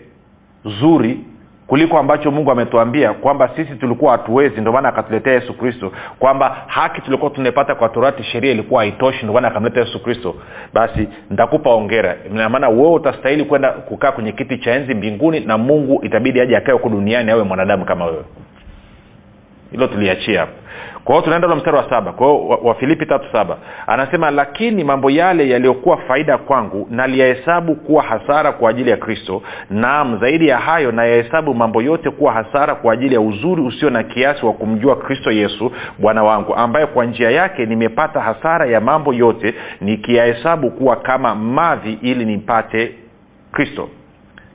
zuri 0.65 1.21
kuliko 1.71 1.99
ambacho 1.99 2.31
mungu 2.31 2.51
ametuambia 2.51 3.13
kwamba 3.13 3.51
sisi 3.57 3.75
tulikuwa 3.75 4.13
hatuwezi 4.13 4.61
ndio 4.61 4.73
maana 4.73 4.89
akatuletea 4.89 5.33
yesu 5.33 5.55
kristo 5.55 5.93
kwamba 6.19 6.57
haki 6.67 7.01
tulikuwa 7.01 7.31
tunaipata 7.31 7.75
kwa 7.75 7.89
torati 7.89 8.23
sheria 8.23 8.51
ilikuwa 8.53 8.81
haitoshi 8.83 9.19
ndio 9.19 9.33
maana 9.33 9.49
akamleta 9.49 9.81
yesu 9.81 10.03
kristo. 10.03 10.35
Basi 10.75 11.09
nitakupa 11.31 11.71
ongera 11.71 12.17
maana 12.51 12.69
wewe 12.69 12.93
utastahili 12.93 13.45
kwenda 13.45 13.73
kukaa 13.73 14.13
kwenye 14.13 14.33
kiti 14.33 14.59
cha 14.59 14.73
enzi 14.75 14.95
mbinguni 14.95 15.41
na 15.41 15.59
mungu 15.59 16.01
itabidi 16.05 16.41
aje 16.41 16.57
akae 16.57 16.73
huku 16.75 16.89
duniani 16.89 17.31
awe 17.31 17.43
mwanadamu 17.43 17.85
kama 17.85 18.05
wewe 18.05 18.25
hilo 19.71 19.87
tuliachia 19.87 20.41
hapo. 20.41 20.53
Kwa 21.05 21.15
hiyo 21.15 21.25
tunaenda 21.25 21.49
na 21.49 21.55
mstari 21.57 21.77
wa 21.77 21.91
saba. 21.91 22.13
Kwa 22.13 22.27
hiyo 22.27 22.47
wa- 22.49 22.57
wafilipi 22.63 23.07
tatu 23.07 23.25
saba. 23.33 23.57
Anasema 23.87 24.31
lakini 24.31 24.85
mambo 24.85 25.11
yale 25.11 25.49
yaliyokuwa 25.49 25.97
faida 25.97 26.39
kwangu 26.39 26.87
naliyahesabu 26.91 27.75
kuwa 27.75 28.03
hasara 28.03 28.53
kwa 28.53 28.71
ajili 28.71 28.91
ya 28.91 28.97
kristo 28.97 29.43
naam 29.71 30.21
zaidi 30.21 30.49
ya 30.49 30.59
hayo 30.59 30.93
nayahesabu 30.93 31.55
mambo 31.55 31.83
yote 31.83 32.11
kuwa 32.11 32.33
hasara 32.33 32.75
kwa 32.75 32.93
ajili 32.93 33.15
ya 33.15 33.21
uzuri 33.21 33.63
usio 33.63 33.91
na 33.91 34.03
kiasi 34.03 34.47
wa 34.47 34.53
kumjua 34.53 34.97
kristo 34.97 35.31
yesu 35.31 35.73
bwana 35.99 36.23
wangu 36.23 36.55
ambaye 36.55 36.87
kwa 36.87 37.05
njia 37.05 37.31
yake 37.31 37.67
nimepata 37.67 38.21
hasara 38.21 38.67
ya 38.67 38.81
mambo 38.81 39.15
yote 39.15 39.55
nikiyahesabu 39.81 40.71
kuwa 40.71 40.97
kama 40.97 41.35
mavi 41.35 41.99
ili 42.03 42.25
nipate 42.25 42.95
kristo. 43.53 43.89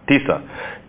Tisa. 0.07 0.39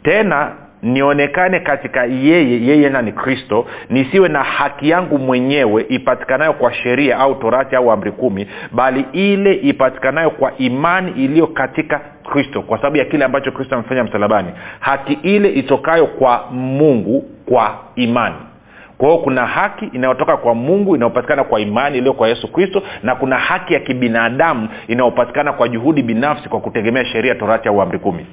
Tena 0.02 0.52
nionekane 0.82 1.60
katika 1.60 2.04
yeye 2.04 2.66
yeye 2.66 2.88
nani 2.90 3.12
kristo 3.12 3.66
nisiwe 3.90 4.28
na 4.28 4.42
haki 4.42 4.88
yangu 4.90 5.18
mwenyewe 5.18 5.86
ipatikanayo 5.88 6.52
kwa 6.52 6.72
sheria 6.74 7.18
au 7.18 7.34
torati 7.34 7.76
au 7.76 7.90
amri 7.92 8.12
kumi 8.12 8.46
bali 8.72 9.04
ile 9.12 9.54
ipatikanayo 9.54 10.30
kwa 10.30 10.56
imani 10.58 11.10
iliyo 11.10 11.46
katika 11.46 12.00
kristo 12.24 12.62
kwa 12.62 12.78
sababu 12.78 12.96
ya 12.96 13.04
kile 13.04 13.24
ambacho 13.24 13.52
kristo 13.52 13.74
amefanya 13.74 14.04
msalabani. 14.04 14.48
Haki 14.80 15.12
ile 15.22 15.48
itokayo 15.50 16.06
kwa 16.06 16.44
mungu 16.50 17.24
kwa 17.46 17.78
imani. 17.94 18.34
Kwa 18.98 19.08
hiyo 19.08 19.20
kuna 19.20 19.46
haki 19.46 19.84
inayotoka 19.84 20.36
kwa 20.36 20.54
mungu 20.54 20.96
inayopatikana 20.96 21.44
kwa 21.44 21.60
imani 21.60 21.98
iliyo 21.98 22.12
kwa 22.12 22.28
yesu 22.28 22.52
kristo 22.52 22.82
na 23.02 23.14
kuna 23.14 23.38
haki 23.38 23.74
ya 23.74 23.80
kibinadamu 23.80 24.68
inayopatikana 24.88 25.52
kwa 25.52 25.68
juhudi 25.68 26.02
binafsi 26.02 26.48
kwa 26.48 26.60
kutegemea 26.60 27.04
sheria 27.04 27.34
torati 27.34 27.68
au 27.68 27.82
amri 27.82 27.98
kumi 27.98 28.26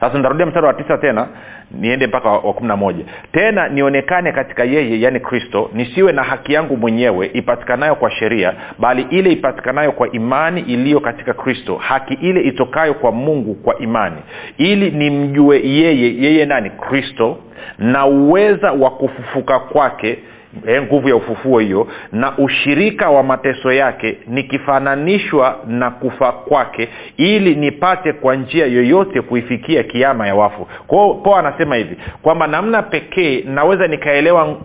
sasa 0.00 0.16
nitarudia 0.16 0.46
mstari 0.46 0.66
wa 0.66 0.74
tisa 0.74 0.98
tena 0.98 1.28
niende 1.70 2.06
mpaka 2.06 2.28
wa 2.30 2.52
kumi 2.52 2.68
na 2.68 2.76
moja. 2.76 3.04
Tena 3.32 3.68
nionekane 3.68 4.32
katika 4.32 4.64
yeye 4.64 5.00
yaani 5.00 5.20
kristo 5.20 5.70
nisiwe 5.74 6.12
na 6.12 6.22
haki 6.22 6.52
yangu 6.52 6.76
mwenyewe 6.76 7.30
ipatikanayo 7.34 7.94
kwa 7.94 8.10
sheria 8.10 8.52
bali 8.78 9.06
ile 9.10 9.32
ipatikanayo 9.32 9.92
kwa 9.92 10.12
imani 10.12 10.60
iliyo 10.60 11.00
katika 11.00 11.34
kristo 11.34 11.76
haki 11.76 12.14
ile 12.14 12.40
itokayo 12.40 12.94
kwa 12.94 13.12
mungu 13.12 13.54
kwa 13.54 13.78
imani. 13.78 14.16
Ili 14.58 14.90
nimjue 14.90 15.60
yeye 15.68 16.22
yeye 16.22 16.46
nani? 16.46 16.70
Kristo 16.70 17.38
na 17.78 18.06
uweza 18.06 18.72
wa 18.72 18.90
kufufuka 18.90 19.58
kwake 19.58 20.18
eh, 20.66 20.82
nguvu 20.82 21.08
ya 21.08 21.16
ufufuo 21.16 21.58
hiyo 21.58 21.88
na 22.12 22.38
ushirika 22.38 23.10
wa 23.10 23.22
mateso 23.22 23.72
yake 23.72 24.18
nikifananishwa 24.26 25.58
na 25.66 25.90
kufa 25.90 26.32
kwake 26.32 26.88
ili 27.16 27.54
nipate 27.54 28.12
kwa 28.12 28.36
njia 28.36 28.66
yoyote 28.66 29.20
kuifikia 29.20 29.82
kiama 29.82 30.26
ya 30.26 30.34
wafu. 30.34 30.68
Kwao 30.86 31.14
po 31.14 31.36
anasema 31.56 31.76
hivi 31.76 31.96
kwamba 32.22 32.46
namna 32.46 32.82
pekee 32.82 33.42
naweza 33.42 33.86
nikaelewa 33.86 34.56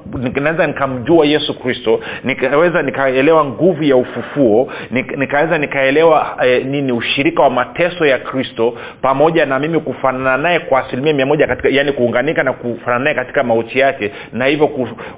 naweza 0.42 0.68
nikamjua 0.68 1.26
yesu 1.26 1.60
kristo 1.60 2.00
nikaweza 2.24 2.82
nikaelewa 2.82 3.46
nguvu 3.46 3.84
ya 3.84 3.96
ufufuo 3.96 4.72
nikaweza 5.18 5.58
nikaelewa 5.58 6.38
eh, 6.46 6.66
nini 6.66 6.92
ushirika 6.92 7.44
wa 7.44 7.50
mateso 7.50 8.06
ya 8.06 8.20
kristo 8.20 8.78
pamoja 9.02 9.46
na 9.46 9.60
mimi 9.60 9.80
kufanana 9.80 10.38
naye 10.38 10.60
kwa 10.60 10.80
asilimia 10.88 11.14
mia 11.14 11.26
moja 11.26 11.48
katika 11.48 11.70
yani 11.70 11.92
kuunganika 11.92 12.44
na 12.44 12.54
kufanana 12.54 13.04
naye 13.04 13.16
katika 13.16 13.44
mauti 13.44 13.80
yake 13.80 14.12
na 14.34 14.46
hivyo 14.46 14.68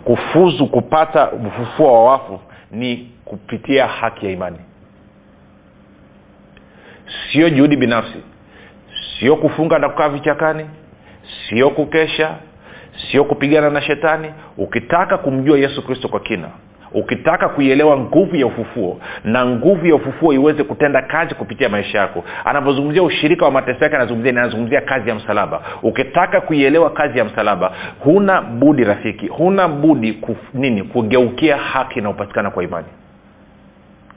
kufuzu 0.03 0.67
kupata 0.67 1.31
ufufuo 1.31 1.93
wa 1.93 2.12
wafu 2.12 2.39
ni 2.71 3.12
kupitia 3.25 3.88
haki 3.88 4.25
ya 4.25 4.31
imani. 4.31 4.57
Sio 7.31 7.49
juhudi 7.49 7.77
binafsi 7.77 8.23
sio 9.19 9.36
kufunga 9.36 9.79
na 9.79 9.89
kukaa 9.89 10.09
vichakani 10.09 10.65
sio 11.49 11.69
kukesha 11.69 12.36
sio 13.12 13.23
kupigana 13.23 13.69
na 13.69 13.81
shetani. 13.81 14.27
Ukitaka 14.57 15.17
kumjua 15.17 15.57
yesu 15.57 15.86
kristo 15.86 16.07
kwa 16.07 16.19
kina 16.19 16.47
ukitaka 16.93 17.49
kuielewa 17.49 17.97
nguvu 17.97 18.36
ya 18.36 18.45
ufufuo 18.45 18.99
na 19.23 19.45
nguvu 19.45 19.88
ya 19.88 19.95
ufufuo 19.95 20.33
iweze 20.33 20.63
kutenda 20.63 21.01
kazi 21.01 21.36
kupitia 21.36 21.69
maisha 21.69 21.97
yako. 21.99 22.23
Anapozungumzia 22.45 23.03
ushirika 23.03 23.45
wa 23.45 23.51
mateso 23.51 23.83
yake 23.83 23.95
anazungumzia 23.95 24.31
anazungumzia 24.31 24.81
kazi 24.81 25.09
ya 25.09 25.15
msalaba. 25.15 25.62
Ukitaka 25.83 26.41
kuielewa 26.41 26.89
kazi 26.89 27.17
ya 27.19 27.25
msalaba 27.25 27.71
huna 27.99 28.41
budi 28.41 28.83
rafiki 28.83 29.27
huna 29.27 29.67
budi 29.67 30.13
kuf, 30.13 30.38
nini 30.53 30.83
kugeukia 30.83 31.57
haki 31.57 31.99
inayopatikana 31.99 32.51
kwa 32.51 32.63
imani. 32.63 32.88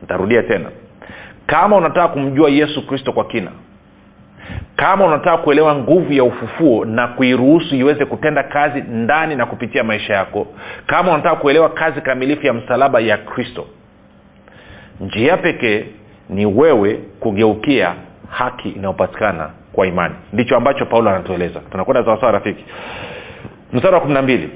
Ntarudia 0.03 0.43
tena. 0.43 0.71
Kama 1.47 1.77
unataka 1.77 2.09
kumjua 2.09 2.51
yesu 2.51 2.87
kristo 2.87 3.13
kwa 3.13 3.25
kina 3.25 3.51
kama 4.77 5.05
unataka 5.05 5.37
kuelewa 5.39 5.75
nguvu 5.75 6.13
ya 6.13 6.25
ufufuo 6.25 6.85
na 6.85 7.09
kuiruhusu 7.09 7.75
iweze 7.77 8.05
kutenda 8.05 8.43
kazi 8.43 8.81
ndani 8.81 9.37
na 9.37 9.47
kupitia 9.47 9.85
maisha 9.85 10.15
yako. 10.15 10.47
Kama 10.87 11.13
unataka 11.13 11.37
kuelewa 11.37 11.69
kazi 11.69 12.01
kamilifu 12.01 12.47
ya 12.47 12.53
msalaba 12.53 13.01
ya 13.01 13.17
kristo. 13.19 13.67
Njia 15.01 15.37
pekee 15.37 15.85
ni 16.29 16.47
wewe 16.47 16.95
kugeukia 17.21 17.95
haki 18.31 18.69
inayopatikana 18.69 19.51
kwa 19.73 19.87
imani. 19.87 20.15
Ndicho 20.33 20.57
ambacho 20.57 20.87
paulo 20.87 21.11
anatueleza. 21.11 21.61
Tunakwenda 21.71 22.05
sawasawa 22.05 22.33
rafiki? 22.33 22.65
Mstari 23.73 23.95
wa 23.95 24.01
kumi 24.01 24.15
na 24.15 24.23
mbili 24.23 24.51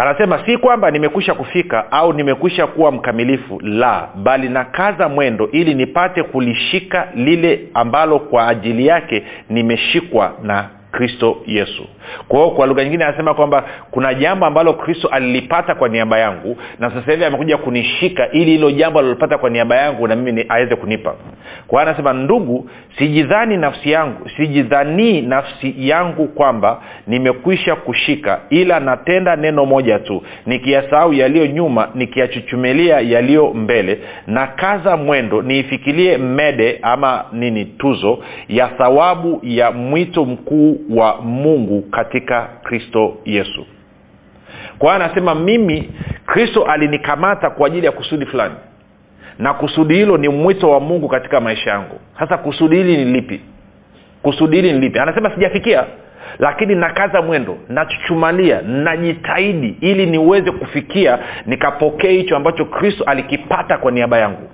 anasema 0.00 0.46
si 0.46 0.56
kwamba 0.56 0.90
nimekwisha 0.90 1.34
kufika 1.34 1.92
au 1.92 2.12
nimekwisha 2.12 2.66
kuwa 2.66 2.92
mkamilifu 2.92 3.60
la 3.60 4.08
bali 4.14 4.48
nakaza 4.48 5.08
mwendo 5.08 5.48
ili 5.52 5.74
nipate 5.74 6.22
kulishika 6.22 7.08
lile 7.14 7.60
ambalo 7.74 8.18
kwa 8.18 8.48
ajili 8.48 8.86
yake 8.86 9.22
nimeshikwa 9.48 10.32
na 10.42 10.68
kristo 10.92 11.36
yesu. 11.46 11.86
Kwa 12.28 12.38
hiyo 12.38 12.50
kwa 12.50 12.66
lugha 12.66 12.84
nyingine 12.84 13.04
anasema 13.04 13.34
kwamba 13.34 13.64
kuna 13.90 14.14
jambo 14.14 14.46
ambalo 14.46 14.72
kristo 14.74 15.08
alilipata 15.08 15.74
kwa 15.74 15.88
niaba 15.88 16.18
yangu 16.18 16.56
na 16.78 16.90
sasa 16.90 17.12
hivi 17.12 17.24
amekuja 17.24 17.56
kunishika 17.58 18.30
ili 18.30 18.50
hilo 18.50 18.70
jambo 18.70 18.98
alilopata 18.98 19.38
kwa 19.38 19.50
niaba 19.50 19.76
yangu 19.76 20.08
na 20.08 20.16
mimi 20.16 20.46
aweze 20.48 20.76
kunipa 20.76 21.14
kwa 21.66 21.80
hiyo 21.80 21.88
anasema 21.90 22.12
ndugu 22.12 22.70
sijidhani 22.98 23.56
nafsi 23.56 23.90
yangu 23.90 24.28
sijidhanii 24.36 25.20
nafsi 25.20 25.74
yangu 25.78 26.28
kwamba 26.28 26.82
nimekwisha 27.06 27.76
kushika 27.76 28.40
ila 28.50 28.80
natenda 28.80 29.36
neno 29.36 29.66
moja 29.66 29.98
tu 29.98 30.22
nikiyasahau 30.46 31.12
yaliyo 31.12 31.46
nyuma 31.46 31.88
nikiyachuchumilia 31.94 33.00
yaliyo 33.00 33.54
mbele 33.54 33.98
na 34.26 34.46
kaza 34.46 34.96
mwendo 34.96 35.42
niifikirie 35.42 36.18
mede 36.18 36.78
ama 36.82 37.24
nini 37.32 37.64
tuzo 37.64 38.18
ya 38.48 38.68
thawabu 38.68 39.40
ya 39.42 39.70
mwito 39.72 40.24
mkuu 40.24 40.80
wa 40.90 41.20
mungu 41.22 41.82
katika 41.82 42.48
kristo 42.62 43.16
yesu. 43.24 43.66
Kwa 44.78 44.92
hiyo 44.94 45.04
anasema 45.04 45.34
mimi 45.34 45.90
kristo 46.26 46.62
alinikamata 46.64 47.50
kwa 47.50 47.66
ajili 47.66 47.86
ya 47.86 47.92
kusudi 47.92 48.26
fulani 48.26 48.54
na 49.40 49.54
kusudi 49.54 49.94
hilo 49.94 50.16
ni 50.16 50.28
mwito 50.28 50.70
wa 50.70 50.80
mungu 50.80 51.08
katika 51.08 51.40
maisha 51.40 51.70
yangu. 51.70 52.00
Sasa 52.18 52.38
kusudi 52.38 52.76
hili 52.76 52.96
ni 52.96 53.04
lipi? 53.12 53.40
Kusudi 54.22 54.56
hili 54.56 54.72
ni 54.72 54.80
lipi? 54.80 54.98
Anasema 54.98 55.30
sijafikia 55.34 55.84
lakini 56.38 56.74
nakaza 56.74 57.22
mwendo 57.22 57.58
nachuchumalia 57.68 58.62
najitahidi 58.62 59.76
ili 59.80 60.06
niweze 60.06 60.50
kufikia 60.50 61.18
nikapokee 61.46 62.10
hicho 62.12 62.36
ambacho 62.36 62.64
kristo 62.64 63.04
alikipata 63.04 63.78
kwa 63.78 63.90
niaba 63.92 64.18
yangu 64.18 64.48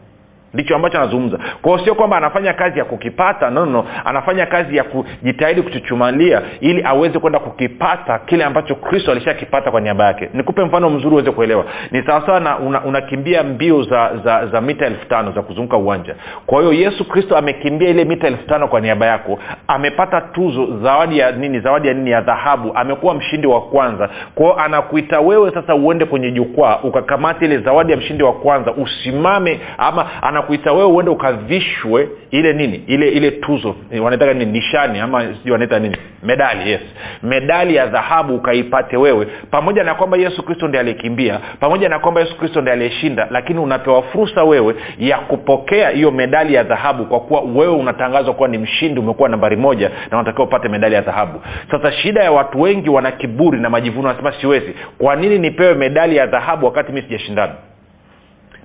ndicho 0.56 0.76
ambacho 0.76 0.98
anazungumza. 0.98 1.38
Kwao 1.62 1.78
sio 1.78 1.94
kwamba 1.94 2.16
anafanya 2.16 2.52
kazi 2.52 2.78
ya 2.78 2.84
kukipata 2.84 3.50
no, 3.50 3.66
no, 3.66 3.84
anafanya 4.04 4.46
kazi 4.46 4.76
ya 4.76 4.84
kujitahidi 4.84 5.62
kuchuchumalia 5.62 6.42
ili 6.60 6.82
aweze 6.84 7.18
kwenda 7.18 7.38
kukipata 7.38 8.18
kile 8.18 8.44
ambacho 8.44 8.74
kristo 8.74 9.10
alishakipata 9.12 9.70
kwa 9.70 9.80
niaba 9.80 10.04
yake. 10.04 10.28
Nikupe 10.34 10.64
mfano 10.64 10.90
mzuri 10.90 11.14
uweze 11.14 11.30
kuelewa. 11.30 11.64
Ni 11.90 12.02
sawasawa 12.02 12.40
na 12.40 12.58
unakimbia 12.84 13.40
una 13.40 13.50
mbio 13.50 13.82
za 13.82 14.10
za 14.24 14.46
za 14.46 14.60
mita 14.60 14.86
elfu 14.86 15.06
tano 15.06 15.32
za 15.32 15.42
kuzunguka 15.42 15.76
uwanja. 15.76 16.14
Kwa 16.46 16.60
hiyo 16.60 16.72
yesu 16.72 17.04
kristo 17.08 17.36
amekimbia 17.36 17.88
ile 17.88 18.04
mita 18.04 18.26
elfu 18.26 18.46
tano 18.46 18.68
kwa 18.68 18.80
niaba 18.80 19.06
yako 19.06 19.38
amepata 19.68 20.20
tuzo 20.20 20.78
zawadi 20.82 21.18
ya 21.18 21.32
nini 21.32 21.60
zawadi 21.60 21.88
ya 21.88 21.94
nini 21.94 22.10
ya 22.10 22.20
dhahabu 22.20 22.72
amekuwa 22.74 23.14
mshindi 23.14 23.46
wa 23.46 23.60
kwanza. 23.60 24.08
Kwao 24.34 24.58
anakuita 24.58 25.20
wewe 25.20 25.50
sasa 25.50 25.74
uende 25.74 26.04
kwenye 26.04 26.30
jukwaa 26.30 26.78
ukakamata 26.82 27.44
ile 27.44 27.58
zawadi 27.58 27.92
ya 27.92 27.98
mshindi 27.98 28.22
wa 28.22 28.32
kwanza 28.32 28.72
usimame 28.72 29.60
ama 29.78 30.22
anakuita 30.46 30.72
wewe 30.72 30.84
uende 30.84 31.10
ukavishwe 31.10 32.08
ile 32.30 32.52
nini? 32.52 32.82
Ile 32.86 33.08
ile 33.08 33.30
tuzo. 33.30 33.74
Wanaitaka 34.02 34.34
nini 34.34 34.52
nishani 34.52 34.98
ama 35.00 35.22
sijui 35.22 35.52
wanaita 35.52 35.78
nini? 35.78 35.96
Medali 36.22 36.70
yes. 36.70 36.80
Medali 37.22 37.74
ya 37.76 37.86
dhahabu 37.86 38.34
ukaipate 38.34 38.96
wewe. 38.96 39.26
Pamoja 39.50 39.84
na 39.84 39.94
kwamba 39.94 40.16
yesu 40.16 40.42
kristo 40.42 40.68
ndi 40.68 40.78
aliyekimbia 40.78 41.40
pamoja 41.60 41.88
na 41.88 41.98
kwamba 41.98 42.20
yesu 42.20 42.36
kristo 42.38 42.60
ndi 42.60 42.70
aliyeshinda 42.70 43.26
lakini 43.30 43.58
unapewa 43.58 44.02
fursa 44.02 44.44
wewe 44.44 44.74
ya 44.98 45.18
kupokea 45.18 45.90
hiyo 45.90 46.10
medali 46.10 46.54
ya 46.54 46.62
dhahabu 46.62 47.04
kwa 47.04 47.20
kuwa 47.20 47.40
wewe 47.40 47.74
unatangazwa 47.74 48.34
kuwa 48.34 48.48
ni 48.48 48.58
mshindi 48.58 49.00
umekuwa 49.00 49.28
nambari 49.28 49.56
moja 49.56 49.90
na 50.10 50.16
unatakiwa 50.16 50.46
upate 50.46 50.68
medali 50.68 50.94
ya 50.94 51.00
dhahabu. 51.00 51.40
Sasa 51.70 51.92
shida 51.92 52.22
ya 52.24 52.32
watu 52.32 52.60
wengi 52.60 52.90
wana 52.90 53.12
kiburi 53.12 53.60
na 53.60 53.70
majivuno 53.70 54.08
wanasema 54.08 54.32
siwezi. 54.40 54.74
Kwa 54.98 55.16
nini 55.16 55.38
nipewe 55.38 55.74
medali 55.74 56.16
ya 56.16 56.26
dhahabu 56.26 56.66
wakati 56.66 56.92
mi 56.92 57.02
sijashindana 57.02 57.52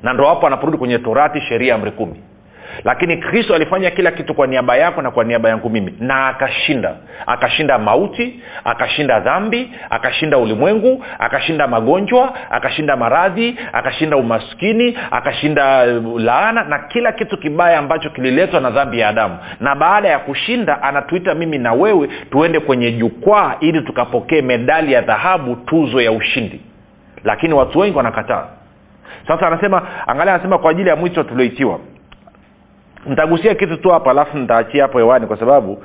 na 0.03 0.13
ndo 0.13 0.25
hapo 0.25 0.47
anaporudi 0.47 0.77
kwenye 0.77 0.99
torati 0.99 1.41
sheria 1.41 1.75
amri 1.75 1.91
kumi. 1.91 2.23
Lakini 2.83 3.17
kristo 3.17 3.55
alifanya 3.55 3.91
kila 3.91 4.11
kitu 4.11 4.33
kwa 4.33 4.47
niaba 4.47 4.75
yako 4.77 5.01
na 5.01 5.11
kwa 5.11 5.23
niaba 5.23 5.49
yangu 5.49 5.69
mimi. 5.69 5.93
Na 5.99 6.27
akashinda. 6.27 6.95
Akashinda 7.27 7.77
mauti 7.79 8.39
akashinda 8.63 9.19
dhambi 9.19 9.71
akashinda 9.89 10.37
ulimwengu 10.37 11.05
akashinda 11.19 11.67
magonjwa 11.67 12.33
akashinda 12.51 12.95
maradhi 12.97 13.55
akashinda 13.73 14.17
umaskini 14.17 14.97
akashinda 15.11 15.85
laana 16.17 16.63
na 16.63 16.79
kila 16.79 17.11
kitu 17.11 17.37
kibaya 17.37 17.79
ambacho 17.79 18.09
kililetwa 18.09 18.59
na 18.61 18.69
dhambi 18.69 18.99
ya 18.99 19.09
adamu. 19.09 19.37
Na 19.59 19.75
baada 19.75 20.07
ya 20.09 20.19
kushinda 20.19 20.83
anatuita 20.83 21.35
mimi 21.35 21.57
na 21.57 21.73
wewe 21.73 22.09
tuende 22.31 22.59
kwenye 22.59 22.91
jukwaa 22.91 23.55
ili 23.59 23.81
tukapokee 23.81 24.41
medali 24.41 24.93
ya 24.93 25.01
dhahabu 25.01 25.55
tuzo 25.55 26.01
ya 26.01 26.11
ushindi. 26.11 26.61
Lakini 27.23 27.53
watu 27.53 27.79
wengi 27.79 27.97
wanakataa 27.97 28.45
sasa 29.27 29.47
anasema 29.47 29.87
angalia 30.07 30.33
anasema 30.33 30.57
kwa 30.57 30.71
ajili 30.71 30.89
ya 30.89 30.95
mwito 30.95 31.23
tulioitiwa. 31.23 31.79
Nitagusia 33.05 33.55
kitu 33.55 33.77
tu 33.77 33.89
hapa 33.89 34.11
alafu 34.11 34.37
nitaachia 34.37 34.83
hapo 34.83 34.97
hewani 34.97 35.27
kwa 35.27 35.37
sababu 35.37 35.83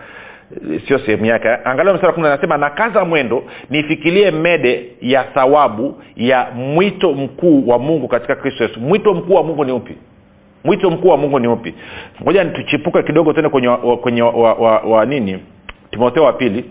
sio 0.88 0.98
sehemu 0.98 1.24
yake. 1.26 1.48
Angalia 1.64 1.94
mstari 1.94 2.12
kumi 2.12 2.26
anasema 2.26 2.56
nakaza 2.56 3.04
mwendo 3.04 3.44
nifikirie 3.70 4.30
mede 4.30 4.92
ya 5.00 5.24
thawabu 5.24 6.02
ya 6.16 6.46
mwito 6.54 7.12
mkuu 7.12 7.68
wa 7.68 7.78
mungu 7.78 8.08
katika 8.08 8.34
kristo 8.36 8.64
yesu. 8.64 8.80
Mwito 8.80 9.14
mkuu 9.14 9.34
wa 9.34 9.42
mungu 9.42 9.64
ni 9.64 9.72
upi? 9.72 9.96
Mwito 10.64 10.90
mkuu 10.90 11.08
wa 11.08 11.16
mungu 11.16 11.38
ni 11.38 11.48
upi? 11.48 11.74
Ngoja 12.22 12.44
tuchipuke 12.44 13.02
kidogo 13.02 13.32
tena 13.32 13.48
kwenye, 13.50 13.68
wa, 13.68 13.96
kwenye 13.96 14.22
wa, 14.22 14.30
wa, 14.30 14.54
wa, 14.54 14.78
wa 14.80 15.06
nini? 15.06 15.38
Timotheo 15.90 16.24
wa 16.24 16.32
pili 16.32 16.64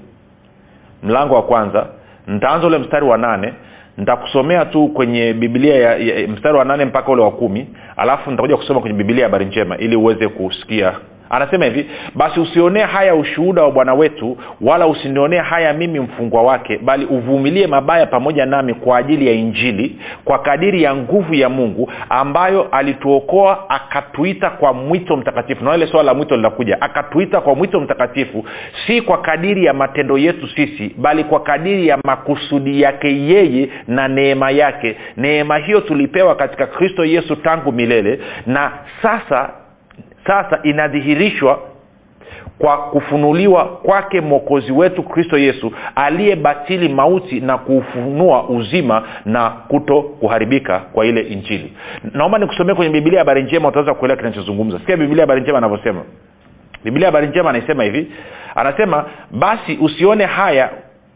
mlango 1.04 1.36
wa 1.36 1.44
kwanza. 1.44 1.88
Ntaanza 2.28 2.68
ule 2.68 2.78
mstari 2.78 3.06
wa 3.06 3.18
nane 3.18 3.54
nitakusomea 3.97 4.65
tu 4.65 4.88
kwenye 4.88 5.34
biblia 5.34 5.75
ya, 5.75 5.95
ya, 5.97 6.27
mstari 6.27 6.58
wa 6.58 6.65
nane 6.65 6.86
mpaka 6.86 7.12
ule 7.12 7.21
wa 7.21 7.31
kumi 7.31 7.67
alafu 7.97 8.31
nitakuja 8.31 8.58
kusoma 8.58 8.79
kwenye 8.79 8.97
biblia 8.97 9.23
habari 9.25 9.45
njema 9.45 9.77
ili 9.77 9.95
uweze 9.95 10.27
kusikia 10.27 10.93
anasema 11.30 11.66
hivi 11.66 11.86
basi 12.16 12.40
usionee 12.40 12.84
haya 12.84 13.16
ushuhuda 13.16 13.64
wa 13.64 13.72
bwana 13.72 13.94
wetu 13.94 14.38
wala 14.62 14.88
usinionee 14.88 15.38
haya 15.40 15.74
mimi 15.74 16.00
mfungwa 16.00 16.44
wake 16.44 16.78
bali 16.78 17.06
uvumilie 17.06 17.68
mabaya 17.68 18.06
pamoja 18.06 18.46
nami 18.46 18.74
kwa 18.74 18.98
ajili 18.98 19.28
ya 19.28 19.34
injili 19.34 19.96
kwa 20.26 20.40
kadiri 20.40 20.84
ya 20.84 20.96
nguvu 20.96 21.34
ya 21.34 21.50
mungu 21.50 21.92
ambayo 22.10 22.68
alituokoa 22.72 23.70
akatuita 23.70 24.50
kwa 24.50 24.74
mwito 24.74 25.18
mtakatifu. 25.18 25.64
Naona 25.64 25.78
ile 25.78 25.88
swala 25.88 26.04
la 26.04 26.14
mwito 26.14 26.36
linakuja 26.36 26.82
akatuita 26.82 27.42
kwa 27.42 27.56
mwito 27.56 27.80
mtakatifu 27.80 28.46
si 28.88 29.02
kwa 29.02 29.18
kadiri 29.18 29.66
ya 29.66 29.74
matendo 29.74 30.18
yetu 30.18 30.48
sisi 30.48 30.96
bali 30.98 31.24
kwa 31.24 31.40
kadiri 31.40 31.88
ya 31.88 31.98
makusudi 32.04 32.82
yake 32.82 33.08
yeye 33.22 33.70
na 33.88 34.08
neema 34.08 34.52
yake. 34.52 34.98
Neema 35.18 35.58
hiyo 35.58 35.82
tulipewa 35.82 36.36
katika 36.36 36.68
kristo 36.68 37.06
yesu 37.06 37.36
tangu 37.36 37.72
milele 37.72 38.20
na 38.46 38.72
sasa 39.02 39.50
sasa 40.28 40.60
inadhihirishwa 40.64 41.60
kwa 42.60 42.78
kufunuliwa 42.78 43.66
kwake 43.66 44.22
mwokozi 44.22 44.72
wetu 44.72 45.04
kristo 45.04 45.38
yesu 45.38 45.72
aliyebatili 45.96 46.90
mauti 46.90 47.40
na 47.40 47.58
kuufunua 47.58 48.50
uzima 48.50 49.04
na 49.26 49.50
kuto 49.50 50.02
kuharibika 50.02 50.80
kwa 50.80 51.06
ile 51.06 51.22
injili. 51.22 51.74
Naomba 52.14 52.38
nikusomee 52.38 52.74
kwenye 52.74 52.92
bibilia 52.92 53.20
habari 53.20 53.44
njema 53.44 53.68
utaweza 53.68 53.94
kuelewa 53.94 54.18
kinachozungumza. 54.18 54.80
Sikia 54.80 54.98
biblia 54.98 55.24
habari 55.24 55.42
njema 55.42 55.58
anavyosema. 55.58 56.02
Biblia 56.84 57.08
habari 57.08 57.28
njema 57.28 57.50
anaisema 57.50 57.84
hivi. 57.84 58.12
Anasema 58.56 59.06
basi 59.32 59.78
usione 59.82 60.26
haya 60.26 60.70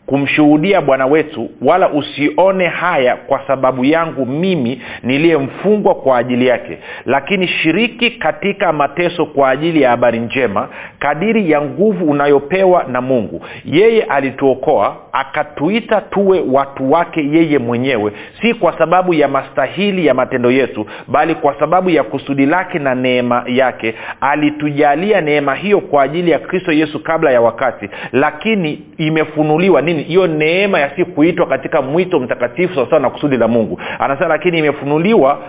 kumshuhudia 0.09 0.81
bwana 0.81 1.05
wetu 1.05 1.49
wala 1.61 1.89
usione 1.89 2.67
haya 2.67 3.15
kwa 3.15 3.41
sababu 3.47 3.85
yangu 3.85 4.25
mimi 4.25 4.81
niliyemfungwa 5.03 5.95
kwa 5.95 6.17
ajili 6.17 6.47
yake. 6.47 6.77
Lakini 7.05 7.47
shiriki 7.47 8.11
katika 8.11 8.73
mateso 8.73 9.25
kwa 9.25 9.49
ajili 9.49 9.81
ya 9.81 9.89
habari 9.89 10.19
njema 10.19 10.69
kadiri 10.99 11.51
ya 11.51 11.61
nguvu 11.61 12.05
unayopewa 12.05 12.83
na 12.83 13.01
mungu. 13.01 13.45
Yeye 13.65 14.03
alituokoa 14.03 14.97
akatuita 15.11 16.01
tuwe 16.01 16.43
watu 16.51 16.91
wake 16.91 17.29
yeye 17.31 17.57
mwenyewe. 17.59 18.11
Si 18.41 18.53
kwa 18.53 18.77
sababu 18.77 19.13
ya 19.13 19.27
mastahili 19.27 20.05
ya 20.05 20.13
matendo 20.13 20.51
yetu 20.51 20.85
bali 21.07 21.35
kwa 21.35 21.59
sababu 21.59 21.89
ya 21.89 22.03
kusudi 22.03 22.45
lake 22.45 22.79
na 22.79 22.95
neema 22.95 23.43
yake. 23.47 23.95
Alitujalia 24.21 25.21
neema 25.21 25.55
hiyo 25.55 25.79
kwa 25.81 26.03
ajili 26.03 26.31
ya 26.31 26.39
kristo 26.39 26.71
yesu 26.71 27.03
kabla 27.03 27.31
ya 27.31 27.41
wakati. 27.41 27.89
Lakini 28.11 28.81
imefunuliwa 28.97 29.81
nini 29.81 29.98
hiyo 30.03 30.27
neema 30.27 30.79
ya 30.79 30.95
si 30.95 31.05
kuitwa 31.05 31.47
katika 31.47 31.81
mwito 31.81 32.19
mtakatifu 32.19 32.75
sawasawa 32.75 33.01
na 33.01 33.09
kusudi 33.09 33.37
la 33.37 33.47
mungu. 33.47 33.81
Anasema 33.99 34.27
lakini 34.29 34.57
imefunuliwa 34.59 35.39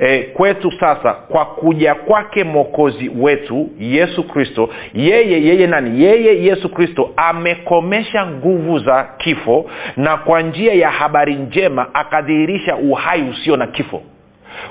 e, 0.00 0.22
kwetu 0.22 0.72
sasa 0.80 1.12
kwa 1.12 1.44
kuja 1.46 1.94
kwake 1.94 2.44
mwokozi 2.44 3.10
wetu 3.18 3.68
yesu 3.78 4.24
kristo. 4.24 4.68
Yeye 4.94 5.42
yeye 5.44 5.66
nani? 5.66 6.04
Yeye 6.04 6.44
yesu 6.44 6.68
kristo 6.68 7.10
amekomesha 7.16 8.26
nguvu 8.26 8.78
za 8.78 9.08
kifo 9.18 9.70
na 9.96 10.16
kwa 10.16 10.42
njia 10.42 10.74
ya 10.74 10.90
habari 10.90 11.34
njema 11.34 11.94
akadhihirisha 11.94 12.76
uhai 12.76 13.22
usio 13.22 13.56
na 13.56 13.66
kifo 13.66 14.02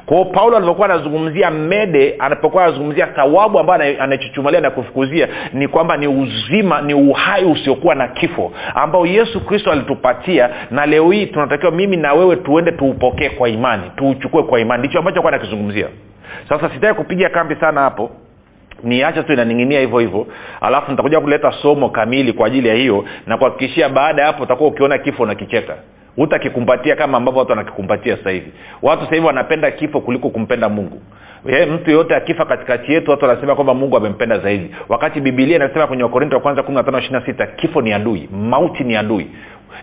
kwao 0.05 0.25
paulo 0.25 0.57
alivyokuwa 0.57 0.89
anazungumzia 0.89 1.51
mede 1.51 2.15
anapokuwa 2.19 2.63
anazungumzia 2.63 3.07
thawabu 3.07 3.59
ambayo 3.59 4.03
anachuchumalia 4.03 4.61
na 4.61 4.71
kufukuzia 4.71 5.27
ni 5.53 5.67
kwamba 5.67 5.97
ni 5.97 6.07
uzima 6.07 6.81
ni 6.81 6.93
uhai 6.93 7.45
usiokuwa 7.45 7.95
na 7.95 8.07
kifo 8.07 8.51
ambao 8.75 9.05
yesu 9.05 9.45
kristo 9.45 9.71
alitupatia 9.71 10.49
na 10.71 10.85
leo 10.85 11.11
hii 11.11 11.25
tunatakiwa 11.25 11.71
mimi 11.71 11.97
na 11.97 12.13
wewe 12.13 12.35
tuende 12.35 12.71
tuupokee 12.71 13.29
kwa 13.29 13.49
imani 13.49 13.83
tuuchukue 13.95 14.43
kwa 14.43 14.59
imani. 14.59 14.79
Ndicho 14.83 14.99
ambacho 14.99 15.19
kuwa 15.19 15.31
nakizungumzia 15.31 15.87
sasa 16.49 16.69
sitaki 16.69 16.93
kupiga 16.93 17.29
kambi 17.29 17.55
sana 17.55 17.81
hapo. 17.81 18.11
Niacha 18.83 19.23
tu 19.23 19.33
inaning'inia 19.33 19.79
hivyo 19.79 19.99
hivyo. 19.99 20.27
Alafu 20.61 20.91
nitakuja 20.91 21.19
kuleta 21.19 21.51
somo 21.51 21.89
kamili 21.89 22.33
kwa 22.33 22.47
ajili 22.47 22.67
ya 22.67 22.75
hiyo 22.75 23.05
na 23.27 23.37
kuhakikishia 23.37 23.89
baada 23.89 24.21
ya 24.21 24.27
hapo 24.27 24.43
utakuwa 24.43 24.69
ukiona 24.69 24.97
kifo 24.97 25.23
unakicheka 25.23 25.75
utakikumbatia 26.17 26.95
kama 26.95 27.17
ambavyo 27.17 27.39
watu 27.39 27.51
wanakikumbatia 27.51 28.17
sasa 28.17 28.29
hivi. 28.29 28.51
Watu 28.81 29.03
sasa 29.03 29.15
hivi 29.15 29.27
wanapenda 29.27 29.71
kifo 29.71 30.01
kuliko 30.01 30.29
kumpenda 30.29 30.69
mungu. 30.69 31.01
Ye, 31.49 31.65
mtu 31.65 31.89
yeyote 31.89 32.15
akifa 32.15 32.45
katikati 32.45 32.93
yetu 32.93 33.11
watu 33.11 33.25
wanasema 33.25 33.55
kwamba 33.55 33.73
mungu 33.73 33.97
amempenda 33.97 34.39
zaidi. 34.39 34.75
Wakati 34.89 35.21
bibilia 35.21 35.55
inasema 35.55 35.87
kwenye 35.87 36.03
wakorinto 36.03 36.35
wa 36.35 36.41
kwanza 36.41 36.63
kumi 36.63 36.77
na 36.77 36.83
tano 36.83 36.99
ishiri 36.99 37.13
na 37.13 37.25
sita 37.25 37.47
kifo 37.47 37.81
ni 37.81 37.93
adui 37.93 38.29
mauti 38.31 38.83
ni 38.83 38.95
adui 38.95 39.27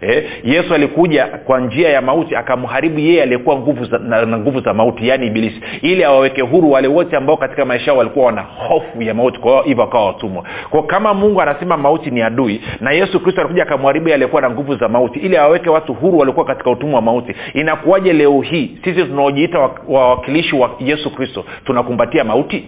eh, 0.01 0.25
yesu 0.45 0.75
alikuja 0.75 1.27
kwa 1.27 1.61
njia 1.61 1.89
ya 1.89 2.03
mauti 2.03 2.37
akamharibu 2.37 2.99
yeye 2.99 3.23
aliyekuwa 3.23 3.57
nguvu 3.57 3.85
za, 3.85 3.99
na, 3.99 4.27
na 4.27 4.39
nguvu 4.39 4.61
za 4.61 4.75
mauti 4.75 5.09
yaani 5.09 5.27
ibilisi 5.27 5.61
ili 5.83 6.05
awaweke 6.05 6.41
huru 6.41 6.71
wale 6.71 6.89
wote 6.89 7.17
ambao 7.17 7.37
katika 7.37 7.65
maisha 7.65 7.91
yao 7.91 7.99
walikuwa 7.99 8.27
wana 8.27 8.43
hofu 8.43 9.03
ya 9.03 9.15
mauti 9.15 9.39
kwa 9.39 9.63
hivyo 9.63 9.85
akawa 9.85 10.07
watumwa. 10.07 10.45
Kwa 10.71 10.83
kama 10.83 11.15
mungu 11.15 11.43
anasema 11.43 11.77
mauti 11.77 12.11
ni 12.11 12.23
adui 12.23 12.61
na 12.81 12.93
yesu 12.93 13.21
kristo 13.21 13.41
alikuja 13.41 13.63
akamharibu 13.63 14.07
yeye 14.09 14.15
aliyekuwa 14.15 14.43
na 14.43 14.51
nguvu 14.51 14.77
za 14.77 14.89
mauti 14.89 15.19
ili 15.19 15.37
awaweke 15.37 15.71
watu 15.71 15.95
huru 15.95 16.19
walikuwa 16.19 16.47
katika 16.47 16.71
utumwa 16.71 16.97
wa 16.97 17.03
mauti 17.03 17.35
inakuwaje 17.55 18.13
leo 18.13 18.41
hii? 18.41 18.79
Sisi 18.85 19.05
tunaojiita 19.05 19.71
wawakilishi 19.89 20.57
wa 20.57 20.71
yesu 20.81 21.11
kristo 21.15 21.45
tunakumbatia 21.65 22.25
mauti 22.25 22.65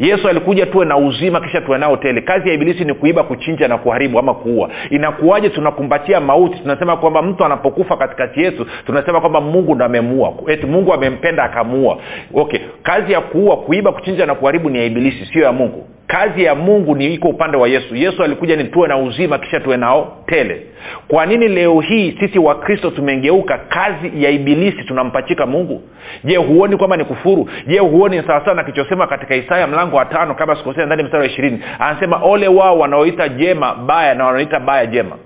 yesu 0.00 0.28
alikuja 0.28 0.66
tuwe 0.66 0.86
na 0.86 0.96
uzima 0.96 1.40
kisha 1.40 1.60
tuwe 1.60 1.78
nao 1.78 1.96
tele. 1.96 2.20
Kazi 2.20 2.48
ya 2.48 2.54
ibilisi 2.54 2.84
ni 2.84 2.94
kuiba 2.94 3.22
kuchinja 3.22 3.68
na 3.68 3.78
kuharibu 3.78 4.18
ama 4.18 4.34
kuua. 4.34 4.70
Inakuwaje 4.90 5.48
tunakumbatia 5.48 6.20
mauti? 6.20 6.58
Tunasema 6.58 6.96
kwamba 6.96 7.22
mtu 7.22 7.44
anapokufa 7.44 7.96
katikati 7.96 8.40
yetu 8.42 8.66
tunasema 8.86 9.20
kwamba 9.20 9.40
mungu 9.40 9.74
ndo 9.74 9.84
amemuua. 9.84 10.32
Eti 10.46 10.66
mungu 10.66 10.94
amempenda 10.94 11.44
akamuua 11.44 11.98
okay 12.34 12.60
kazi 12.82 13.12
ya 13.12 13.20
kuua 13.20 13.56
kuiba 13.56 13.92
kuchinja 13.92 14.26
na 14.26 14.34
kuharibu 14.34 14.70
ni 14.70 14.78
ya 14.78 14.84
ibilisi 14.84 15.26
sio 15.32 15.42
ya 15.42 15.52
mungu 15.52 15.86
kazi 16.10 16.44
ya 16.44 16.54
mungu 16.54 16.94
ni 16.94 17.14
iko 17.14 17.28
upande 17.28 17.56
wa 17.56 17.68
yesu. 17.68 17.96
Yesu 17.96 18.22
alikuja 18.24 18.56
ni 18.56 18.64
tuwe 18.64 18.88
na 18.88 18.96
uzima 18.98 19.38
kisha 19.38 19.60
tuwe 19.60 19.76
nao 19.76 20.16
tele. 20.26 20.66
Kwa 21.08 21.26
nini 21.26 21.48
leo 21.48 21.80
hii 21.80 22.16
sisi 22.20 22.38
wakristo 22.38 22.90
tumengeuka 22.90 23.58
kazi 23.58 24.24
ya 24.24 24.30
ibilisi 24.30 24.84
tunampachika 24.84 25.46
mungu? 25.46 25.82
Je 26.24 26.36
huoni 26.36 26.76
kwamba 26.76 26.96
ni 26.96 27.04
kufuru? 27.04 27.48
Je 27.66 27.78
huoni 27.78 28.16
ni 28.16 28.26
sawasawa 28.26 28.56
na 28.56 28.64
kichosema 28.64 29.06
katika 29.06 29.34
isaya 29.36 29.66
mlango 29.66 29.96
wa 29.96 30.04
tano 30.04 30.34
kama 30.34 30.56
sikosea 30.56 30.86
ndani 30.86 31.02
mstari 31.02 31.22
wa 31.22 31.30
ishirini? 31.30 31.60
Anasema 31.78 32.16
ole 32.22 32.48
wao 32.48 32.78
wanaoita 32.78 33.28
jema 33.28 33.74
baya 33.74 34.14
na 34.14 34.24
wanaoita 34.26 34.60
baya 34.60 34.86
jema. 34.86 35.16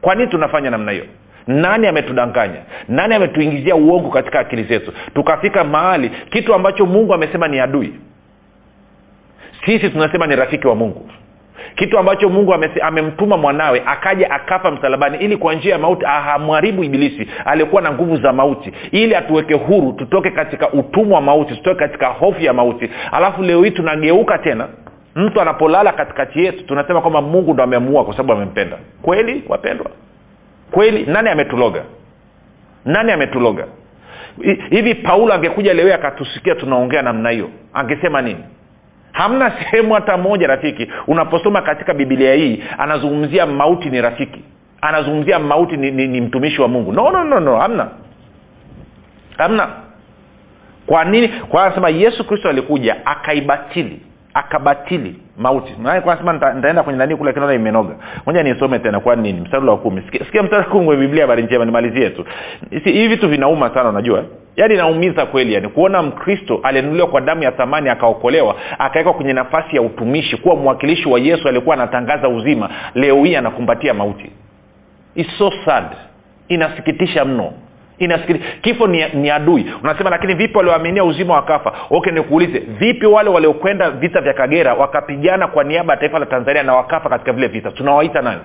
Kwa 0.00 0.14
nini 0.14 0.30
tunafanya 0.30 0.70
namna 0.70 0.92
hiyo? 0.92 1.04
Nani 1.46 1.86
ametudanganya? 1.86 2.60
Nani 2.88 3.14
ametuingizia 3.14 3.76
uongo 3.76 4.10
katika 4.10 4.40
akili 4.40 4.62
zetu? 4.64 4.92
Tukafika 5.14 5.64
mahali 5.64 6.10
kitu 6.30 6.54
ambacho 6.54 6.86
mungu 6.86 7.14
amesema 7.14 7.48
ni 7.48 7.60
adui 7.60 7.92
sisi 9.66 9.90
tunasema 9.90 10.26
ni 10.26 10.36
rafiki 10.36 10.66
wa 10.66 10.74
mungu. 10.74 11.10
Kitu 11.74 11.98
ambacho 11.98 12.28
mungu 12.28 12.54
amese, 12.54 12.80
amemtuma 12.80 13.36
mwanawe 13.36 13.82
akaja 13.86 14.30
akafa 14.30 14.70
msalabani 14.70 15.18
ili 15.18 15.36
kwa 15.36 15.54
njia 15.54 15.72
ya 15.72 15.78
mauti 15.78 16.04
ahamharibu 16.06 16.84
ibilisi 16.84 17.28
aliyekuwa 17.44 17.82
na 17.82 17.92
nguvu 17.92 18.16
za 18.16 18.32
mauti. 18.32 18.72
Ili 18.90 19.14
atuweke 19.14 19.54
huru 19.54 19.92
tutoke 19.92 20.30
katika 20.30 20.72
utumwa 20.72 21.14
wa 21.14 21.20
mauti 21.20 21.54
tutoke 21.56 21.78
katika 21.78 22.06
hofu 22.06 22.40
ya 22.42 22.52
mauti. 22.52 22.90
Alafu 23.12 23.42
leo 23.42 23.62
hii 23.62 23.70
tunageuka 23.70 24.38
tena. 24.38 24.68
Mtu 25.14 25.40
anapolala 25.40 25.92
katikati 25.92 26.44
yetu 26.44 26.64
tunasema 26.66 27.00
kwamba 27.00 27.22
mungu 27.22 27.54
ndo 27.54 27.62
amemuua 27.62 28.04
kwa 28.04 28.16
sababu 28.16 28.32
amempenda. 28.32 28.76
Kweli 29.02 29.44
wapendwa? 29.48 29.86
Kweli? 30.70 31.04
Nani 31.06 31.28
ametuloga? 31.28 31.82
Nani 32.84 33.12
ametuloga? 33.12 33.66
Hivi 34.70 34.94
paulo 34.94 35.34
angekuja 35.34 35.74
leo 35.74 35.94
akatusikia 35.94 36.54
tunaongea 36.54 37.02
namna 37.02 37.30
hiyo 37.30 37.48
angesema 37.74 38.22
nini 38.22 38.40
hamna 39.16 39.50
sehemu 39.50 39.94
hata 39.94 40.16
moja 40.16 40.46
rafiki 40.46 40.88
unaposoma 41.06 41.62
katika 41.62 41.94
bibilia 41.94 42.34
hii 42.34 42.62
anazungumzia 42.78 43.46
mauti 43.46 43.90
ni 43.90 44.00
rafiki. 44.00 44.44
Anazungumzia 44.80 45.38
mauti 45.38 45.76
ni, 45.76 45.90
ni, 45.90 46.06
ni 46.08 46.20
mtumishi 46.20 46.62
wa 46.62 46.68
mungu. 46.68 46.92
No 46.92 47.10
no 47.10 47.24
no 47.24 47.40
no 47.40 47.56
hamna. 47.56 47.88
Hamna. 49.38 49.68
Kwa 50.86 51.04
nini? 51.04 51.28
Kwa 51.28 51.64
anasema 51.64 51.88
yesu 51.88 52.24
kristo 52.26 52.48
alikuja 52.48 53.06
akaibatili 53.06 54.00
akabatili 54.34 55.16
mauti. 55.38 55.74
Nasema 55.82 56.32
nitaenda 56.32 56.82
kwenye 56.82 56.98
nani 56.98 57.16
kule 57.16 57.32
kinaona 57.32 57.54
imenoga. 57.54 57.94
Moja 58.26 58.42
nisome 58.42 58.78
tena 58.78 59.00
kwa 59.00 59.16
nini? 59.16 59.40
Mstari 59.40 59.66
wa 59.66 59.76
kumi. 59.78 60.02
Sikia, 60.24 60.42
mstari 60.42 60.64
kumi 60.64 60.96
biblia 60.96 61.22
habari 61.22 61.42
njema 61.42 61.64
nimalizie 61.64 62.10
tu. 62.10 62.24
Hivi 62.70 63.08
vitu 63.08 63.28
vinauma 63.28 63.74
sana 63.74 63.88
unajua 63.88 64.24
yaani 64.56 64.74
inaumiza 64.74 65.26
kweli 65.26 65.54
yani 65.54 65.68
kuona 65.68 66.02
mkristo 66.02 66.60
aliyenunuliwa 66.62 67.06
kwa 67.08 67.20
damu 67.20 67.42
ya 67.42 67.52
thamani 67.52 67.88
akaokolewa 67.88 68.54
akawekwa 68.78 69.14
kwenye 69.14 69.32
nafasi 69.32 69.76
ya 69.76 69.82
utumishi 69.82 70.36
kuwa 70.36 70.56
mwakilishi 70.56 71.08
wa 71.08 71.20
yesu 71.20 71.48
aliyekuwa 71.48 71.74
anatangaza 71.76 72.28
uzima 72.28 72.70
leo 72.94 73.24
hii 73.24 73.36
anakumbatia 73.36 73.94
mauti. 73.94 74.30
It's 75.14 75.38
so 75.38 75.52
sad. 75.64 75.84
Inasikitisha 76.48 77.24
mno. 77.24 77.52
Inasikili 77.98 78.40
kifo 78.62 78.86
ni, 78.86 79.04
ni 79.14 79.30
adui. 79.30 79.66
Unasema 79.82 80.10
lakini 80.10 80.34
vipi 80.34 80.56
walioaminia 80.58 81.04
uzima 81.04 81.34
wakafa? 81.34 81.72
Okay 81.90 82.12
nikuulize 82.12 82.58
vipi 82.58 83.06
wale 83.06 83.30
waliokwenda 83.30 83.90
vita 83.90 84.20
vya 84.20 84.34
kagera 84.34 84.74
wakapigana 84.74 85.46
kwa 85.46 85.64
niaba 85.64 85.92
ya 85.92 86.00
taifa 86.00 86.18
la 86.18 86.26
tanzania 86.26 86.62
na 86.62 86.74
wakafa 86.74 87.08
katika 87.08 87.32
vile 87.32 87.46
vita? 87.48 87.70
Tunawaita 87.70 88.22
nani? 88.22 88.40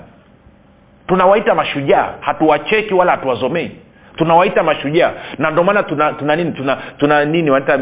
Tunawaita 1.07 1.55
mashujaa. 1.55 2.13
Hatuwacheki 2.19 2.93
wala 2.93 3.11
hatuwazomei 3.11 3.71
tunawaita 4.15 4.63
mashujaa. 4.63 5.11
Na 5.37 5.51
ndio 5.51 5.63
maana 5.63 5.83
tuna, 5.83 6.13
tuna 6.13 6.35
nini 6.35 6.51
tuna, 6.51 6.77
tuna 6.97 7.25
nini 7.25 7.49
wanaita 7.51 7.77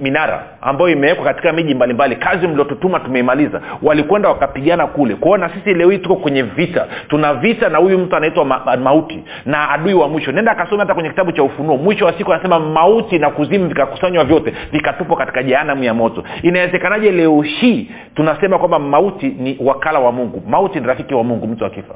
minara 0.00 0.44
ambayo 0.60 0.90
imewekwa 0.90 1.24
katika 1.24 1.52
miji 1.52 1.74
mbalimbali. 1.74 2.16
Kazi 2.16 2.46
mliotutuma 2.48 3.00
tumeimaliza. 3.00 3.60
Walikwenda 3.82 4.28
wakapigana 4.28 4.86
kule. 4.86 5.14
Kwao 5.14 5.36
na 5.36 5.48
sisi 5.48 5.74
leo 5.74 5.90
hii 5.90 5.98
tuko 5.98 6.16
kwenye 6.16 6.42
vita. 6.42 6.86
Tuna 7.08 7.34
vita 7.34 7.68
na 7.68 7.78
huyu 7.78 7.98
mtu 7.98 8.16
anaitwa 8.16 8.44
ma, 8.44 8.76
mauti 8.76 9.24
na 9.46 9.70
adui 9.70 9.94
wa 9.94 10.08
mwisho. 10.08 10.32
Nenda 10.32 10.52
akasome 10.52 10.80
hata 10.80 10.94
kwenye 10.94 11.08
kitabu 11.10 11.32
cha 11.32 11.42
ufunuo. 11.42 11.76
Mwisho 11.76 12.04
wa 12.06 12.12
siku 12.12 12.32
anasema 12.32 12.60
mauti 12.60 13.18
na 13.18 13.30
kuzimu 13.30 13.68
vikakusanywa 13.68 14.24
vyote 14.24 14.54
vikatupwa 14.72 15.16
katika 15.16 15.42
jehanamu 15.42 15.84
ya 15.84 15.94
moto. 15.94 16.24
Inawezekanaje 16.42 17.10
leo 17.12 17.42
hii 17.42 17.90
tunasema 18.14 18.58
kwamba 18.58 18.78
mauti 18.78 19.26
ni 19.28 19.56
wakala 19.60 19.98
wa 19.98 20.12
mungu? 20.12 20.42
Mauti 20.48 20.80
ni 20.80 20.86
rafiki 20.86 21.14
wa 21.14 21.24
mungu 21.24 21.46
mtu 21.46 21.64
akifa 21.64 21.94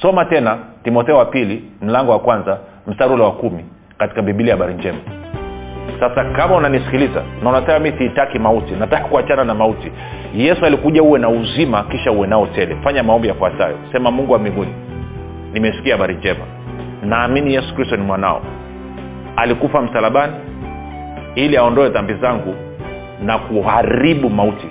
soma 0.00 0.24
tena 0.24 0.58
timotheo 0.84 1.16
wa 1.16 1.24
pili 1.24 1.64
mlango 1.82 2.12
wa 2.12 2.18
kwanza 2.18 2.58
mstari 2.86 3.12
ule 3.14 3.22
wa 3.22 3.32
kumi 3.32 3.64
katika 3.98 4.22
bibilia 4.22 4.54
habari 4.54 4.74
njema. 4.74 4.98
Sasa 6.00 6.24
kama 6.24 6.56
unanisikiliza 6.56 7.22
na 7.42 7.50
unasema 7.50 7.78
mi 7.78 7.92
siitaki 7.98 8.38
mauti 8.38 8.74
nataka 8.74 9.04
kuachana 9.04 9.44
na 9.44 9.54
mauti 9.54 9.92
yesu 10.36 10.66
alikuja 10.66 11.02
uwe 11.02 11.18
na 11.18 11.28
uzima 11.28 11.82
kisha 11.82 12.12
uwe 12.12 12.26
nao 12.26 12.46
tele. 12.46 12.76
Fanya 12.84 13.02
maombi 13.02 13.28
yafuatayo. 13.28 13.76
Sema 13.92 14.10
mungu 14.10 14.32
wa 14.32 14.38
mbinguni 14.38 14.72
nimesikia 15.52 15.92
habari 15.94 16.14
njema. 16.14 16.44
Naamini 17.02 17.54
yesu 17.54 17.74
kristo 17.74 17.96
ni 17.96 18.02
mwanao. 18.02 18.42
Alikufa 19.36 19.82
msalabani 19.82 20.32
ili 21.34 21.56
aondoe 21.56 21.88
dhambi 21.88 22.14
zangu 22.14 22.54
na 23.22 23.38
kuharibu 23.38 24.30
mauti. 24.30 24.66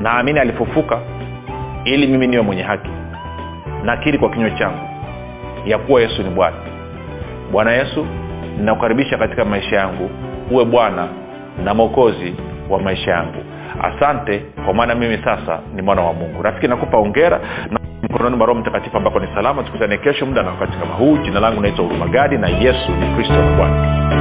Naamini 0.00 0.38
alifufuka 0.38 0.98
ili 1.84 2.06
mimi 2.06 2.26
niwe 2.26 2.42
mwenye 2.42 2.62
haki 2.62 2.90
nakiri 3.84 4.18
kwa 4.18 4.30
kinywa 4.30 4.50
changu 4.50 4.88
ya 5.66 5.78
kuwa 5.78 6.00
yesu 6.00 6.22
ni 6.22 6.30
bwana. 6.30 6.56
Bwana 7.52 7.72
yesu 7.72 8.06
ninakukaribisha 8.58 9.18
katika 9.18 9.44
maisha 9.44 9.76
yangu. 9.76 10.10
Uwe 10.50 10.64
bwana 10.64 11.08
na 11.64 11.74
mwokozi 11.74 12.34
wa 12.70 12.80
maisha 12.80 13.10
yangu. 13.10 13.44
Asante 13.82 14.38
kwa 14.64 14.74
maana 14.74 14.94
mimi 14.94 15.18
sasa 15.24 15.60
ni 15.74 15.82
mwana 15.82 16.02
wa 16.02 16.12
mungu. 16.12 16.42
Rafiki 16.42 16.68
nakupa 16.68 16.98
ongera 16.98 17.40
na 17.70 17.78
mkononi 18.02 18.36
mwa 18.36 18.46
roho 18.46 18.60
mtakatifu 18.60 18.96
ambako 18.96 19.20
ni 19.20 19.26
salama. 19.34 19.62
Tukutane 19.62 19.98
kesho 19.98 20.26
muda 20.26 20.42
na 20.42 20.50
wakati 20.50 20.78
kama 20.78 20.94
huu. 20.94 21.16
Jina 21.16 21.40
langu 21.40 21.60
naitwa 21.60 21.84
hurumagadi 21.84 22.38
na 22.38 22.48
yesu 22.48 22.92
ni 22.92 23.14
kristo 23.14 23.34
na 23.34 23.56
bwana 23.56 24.13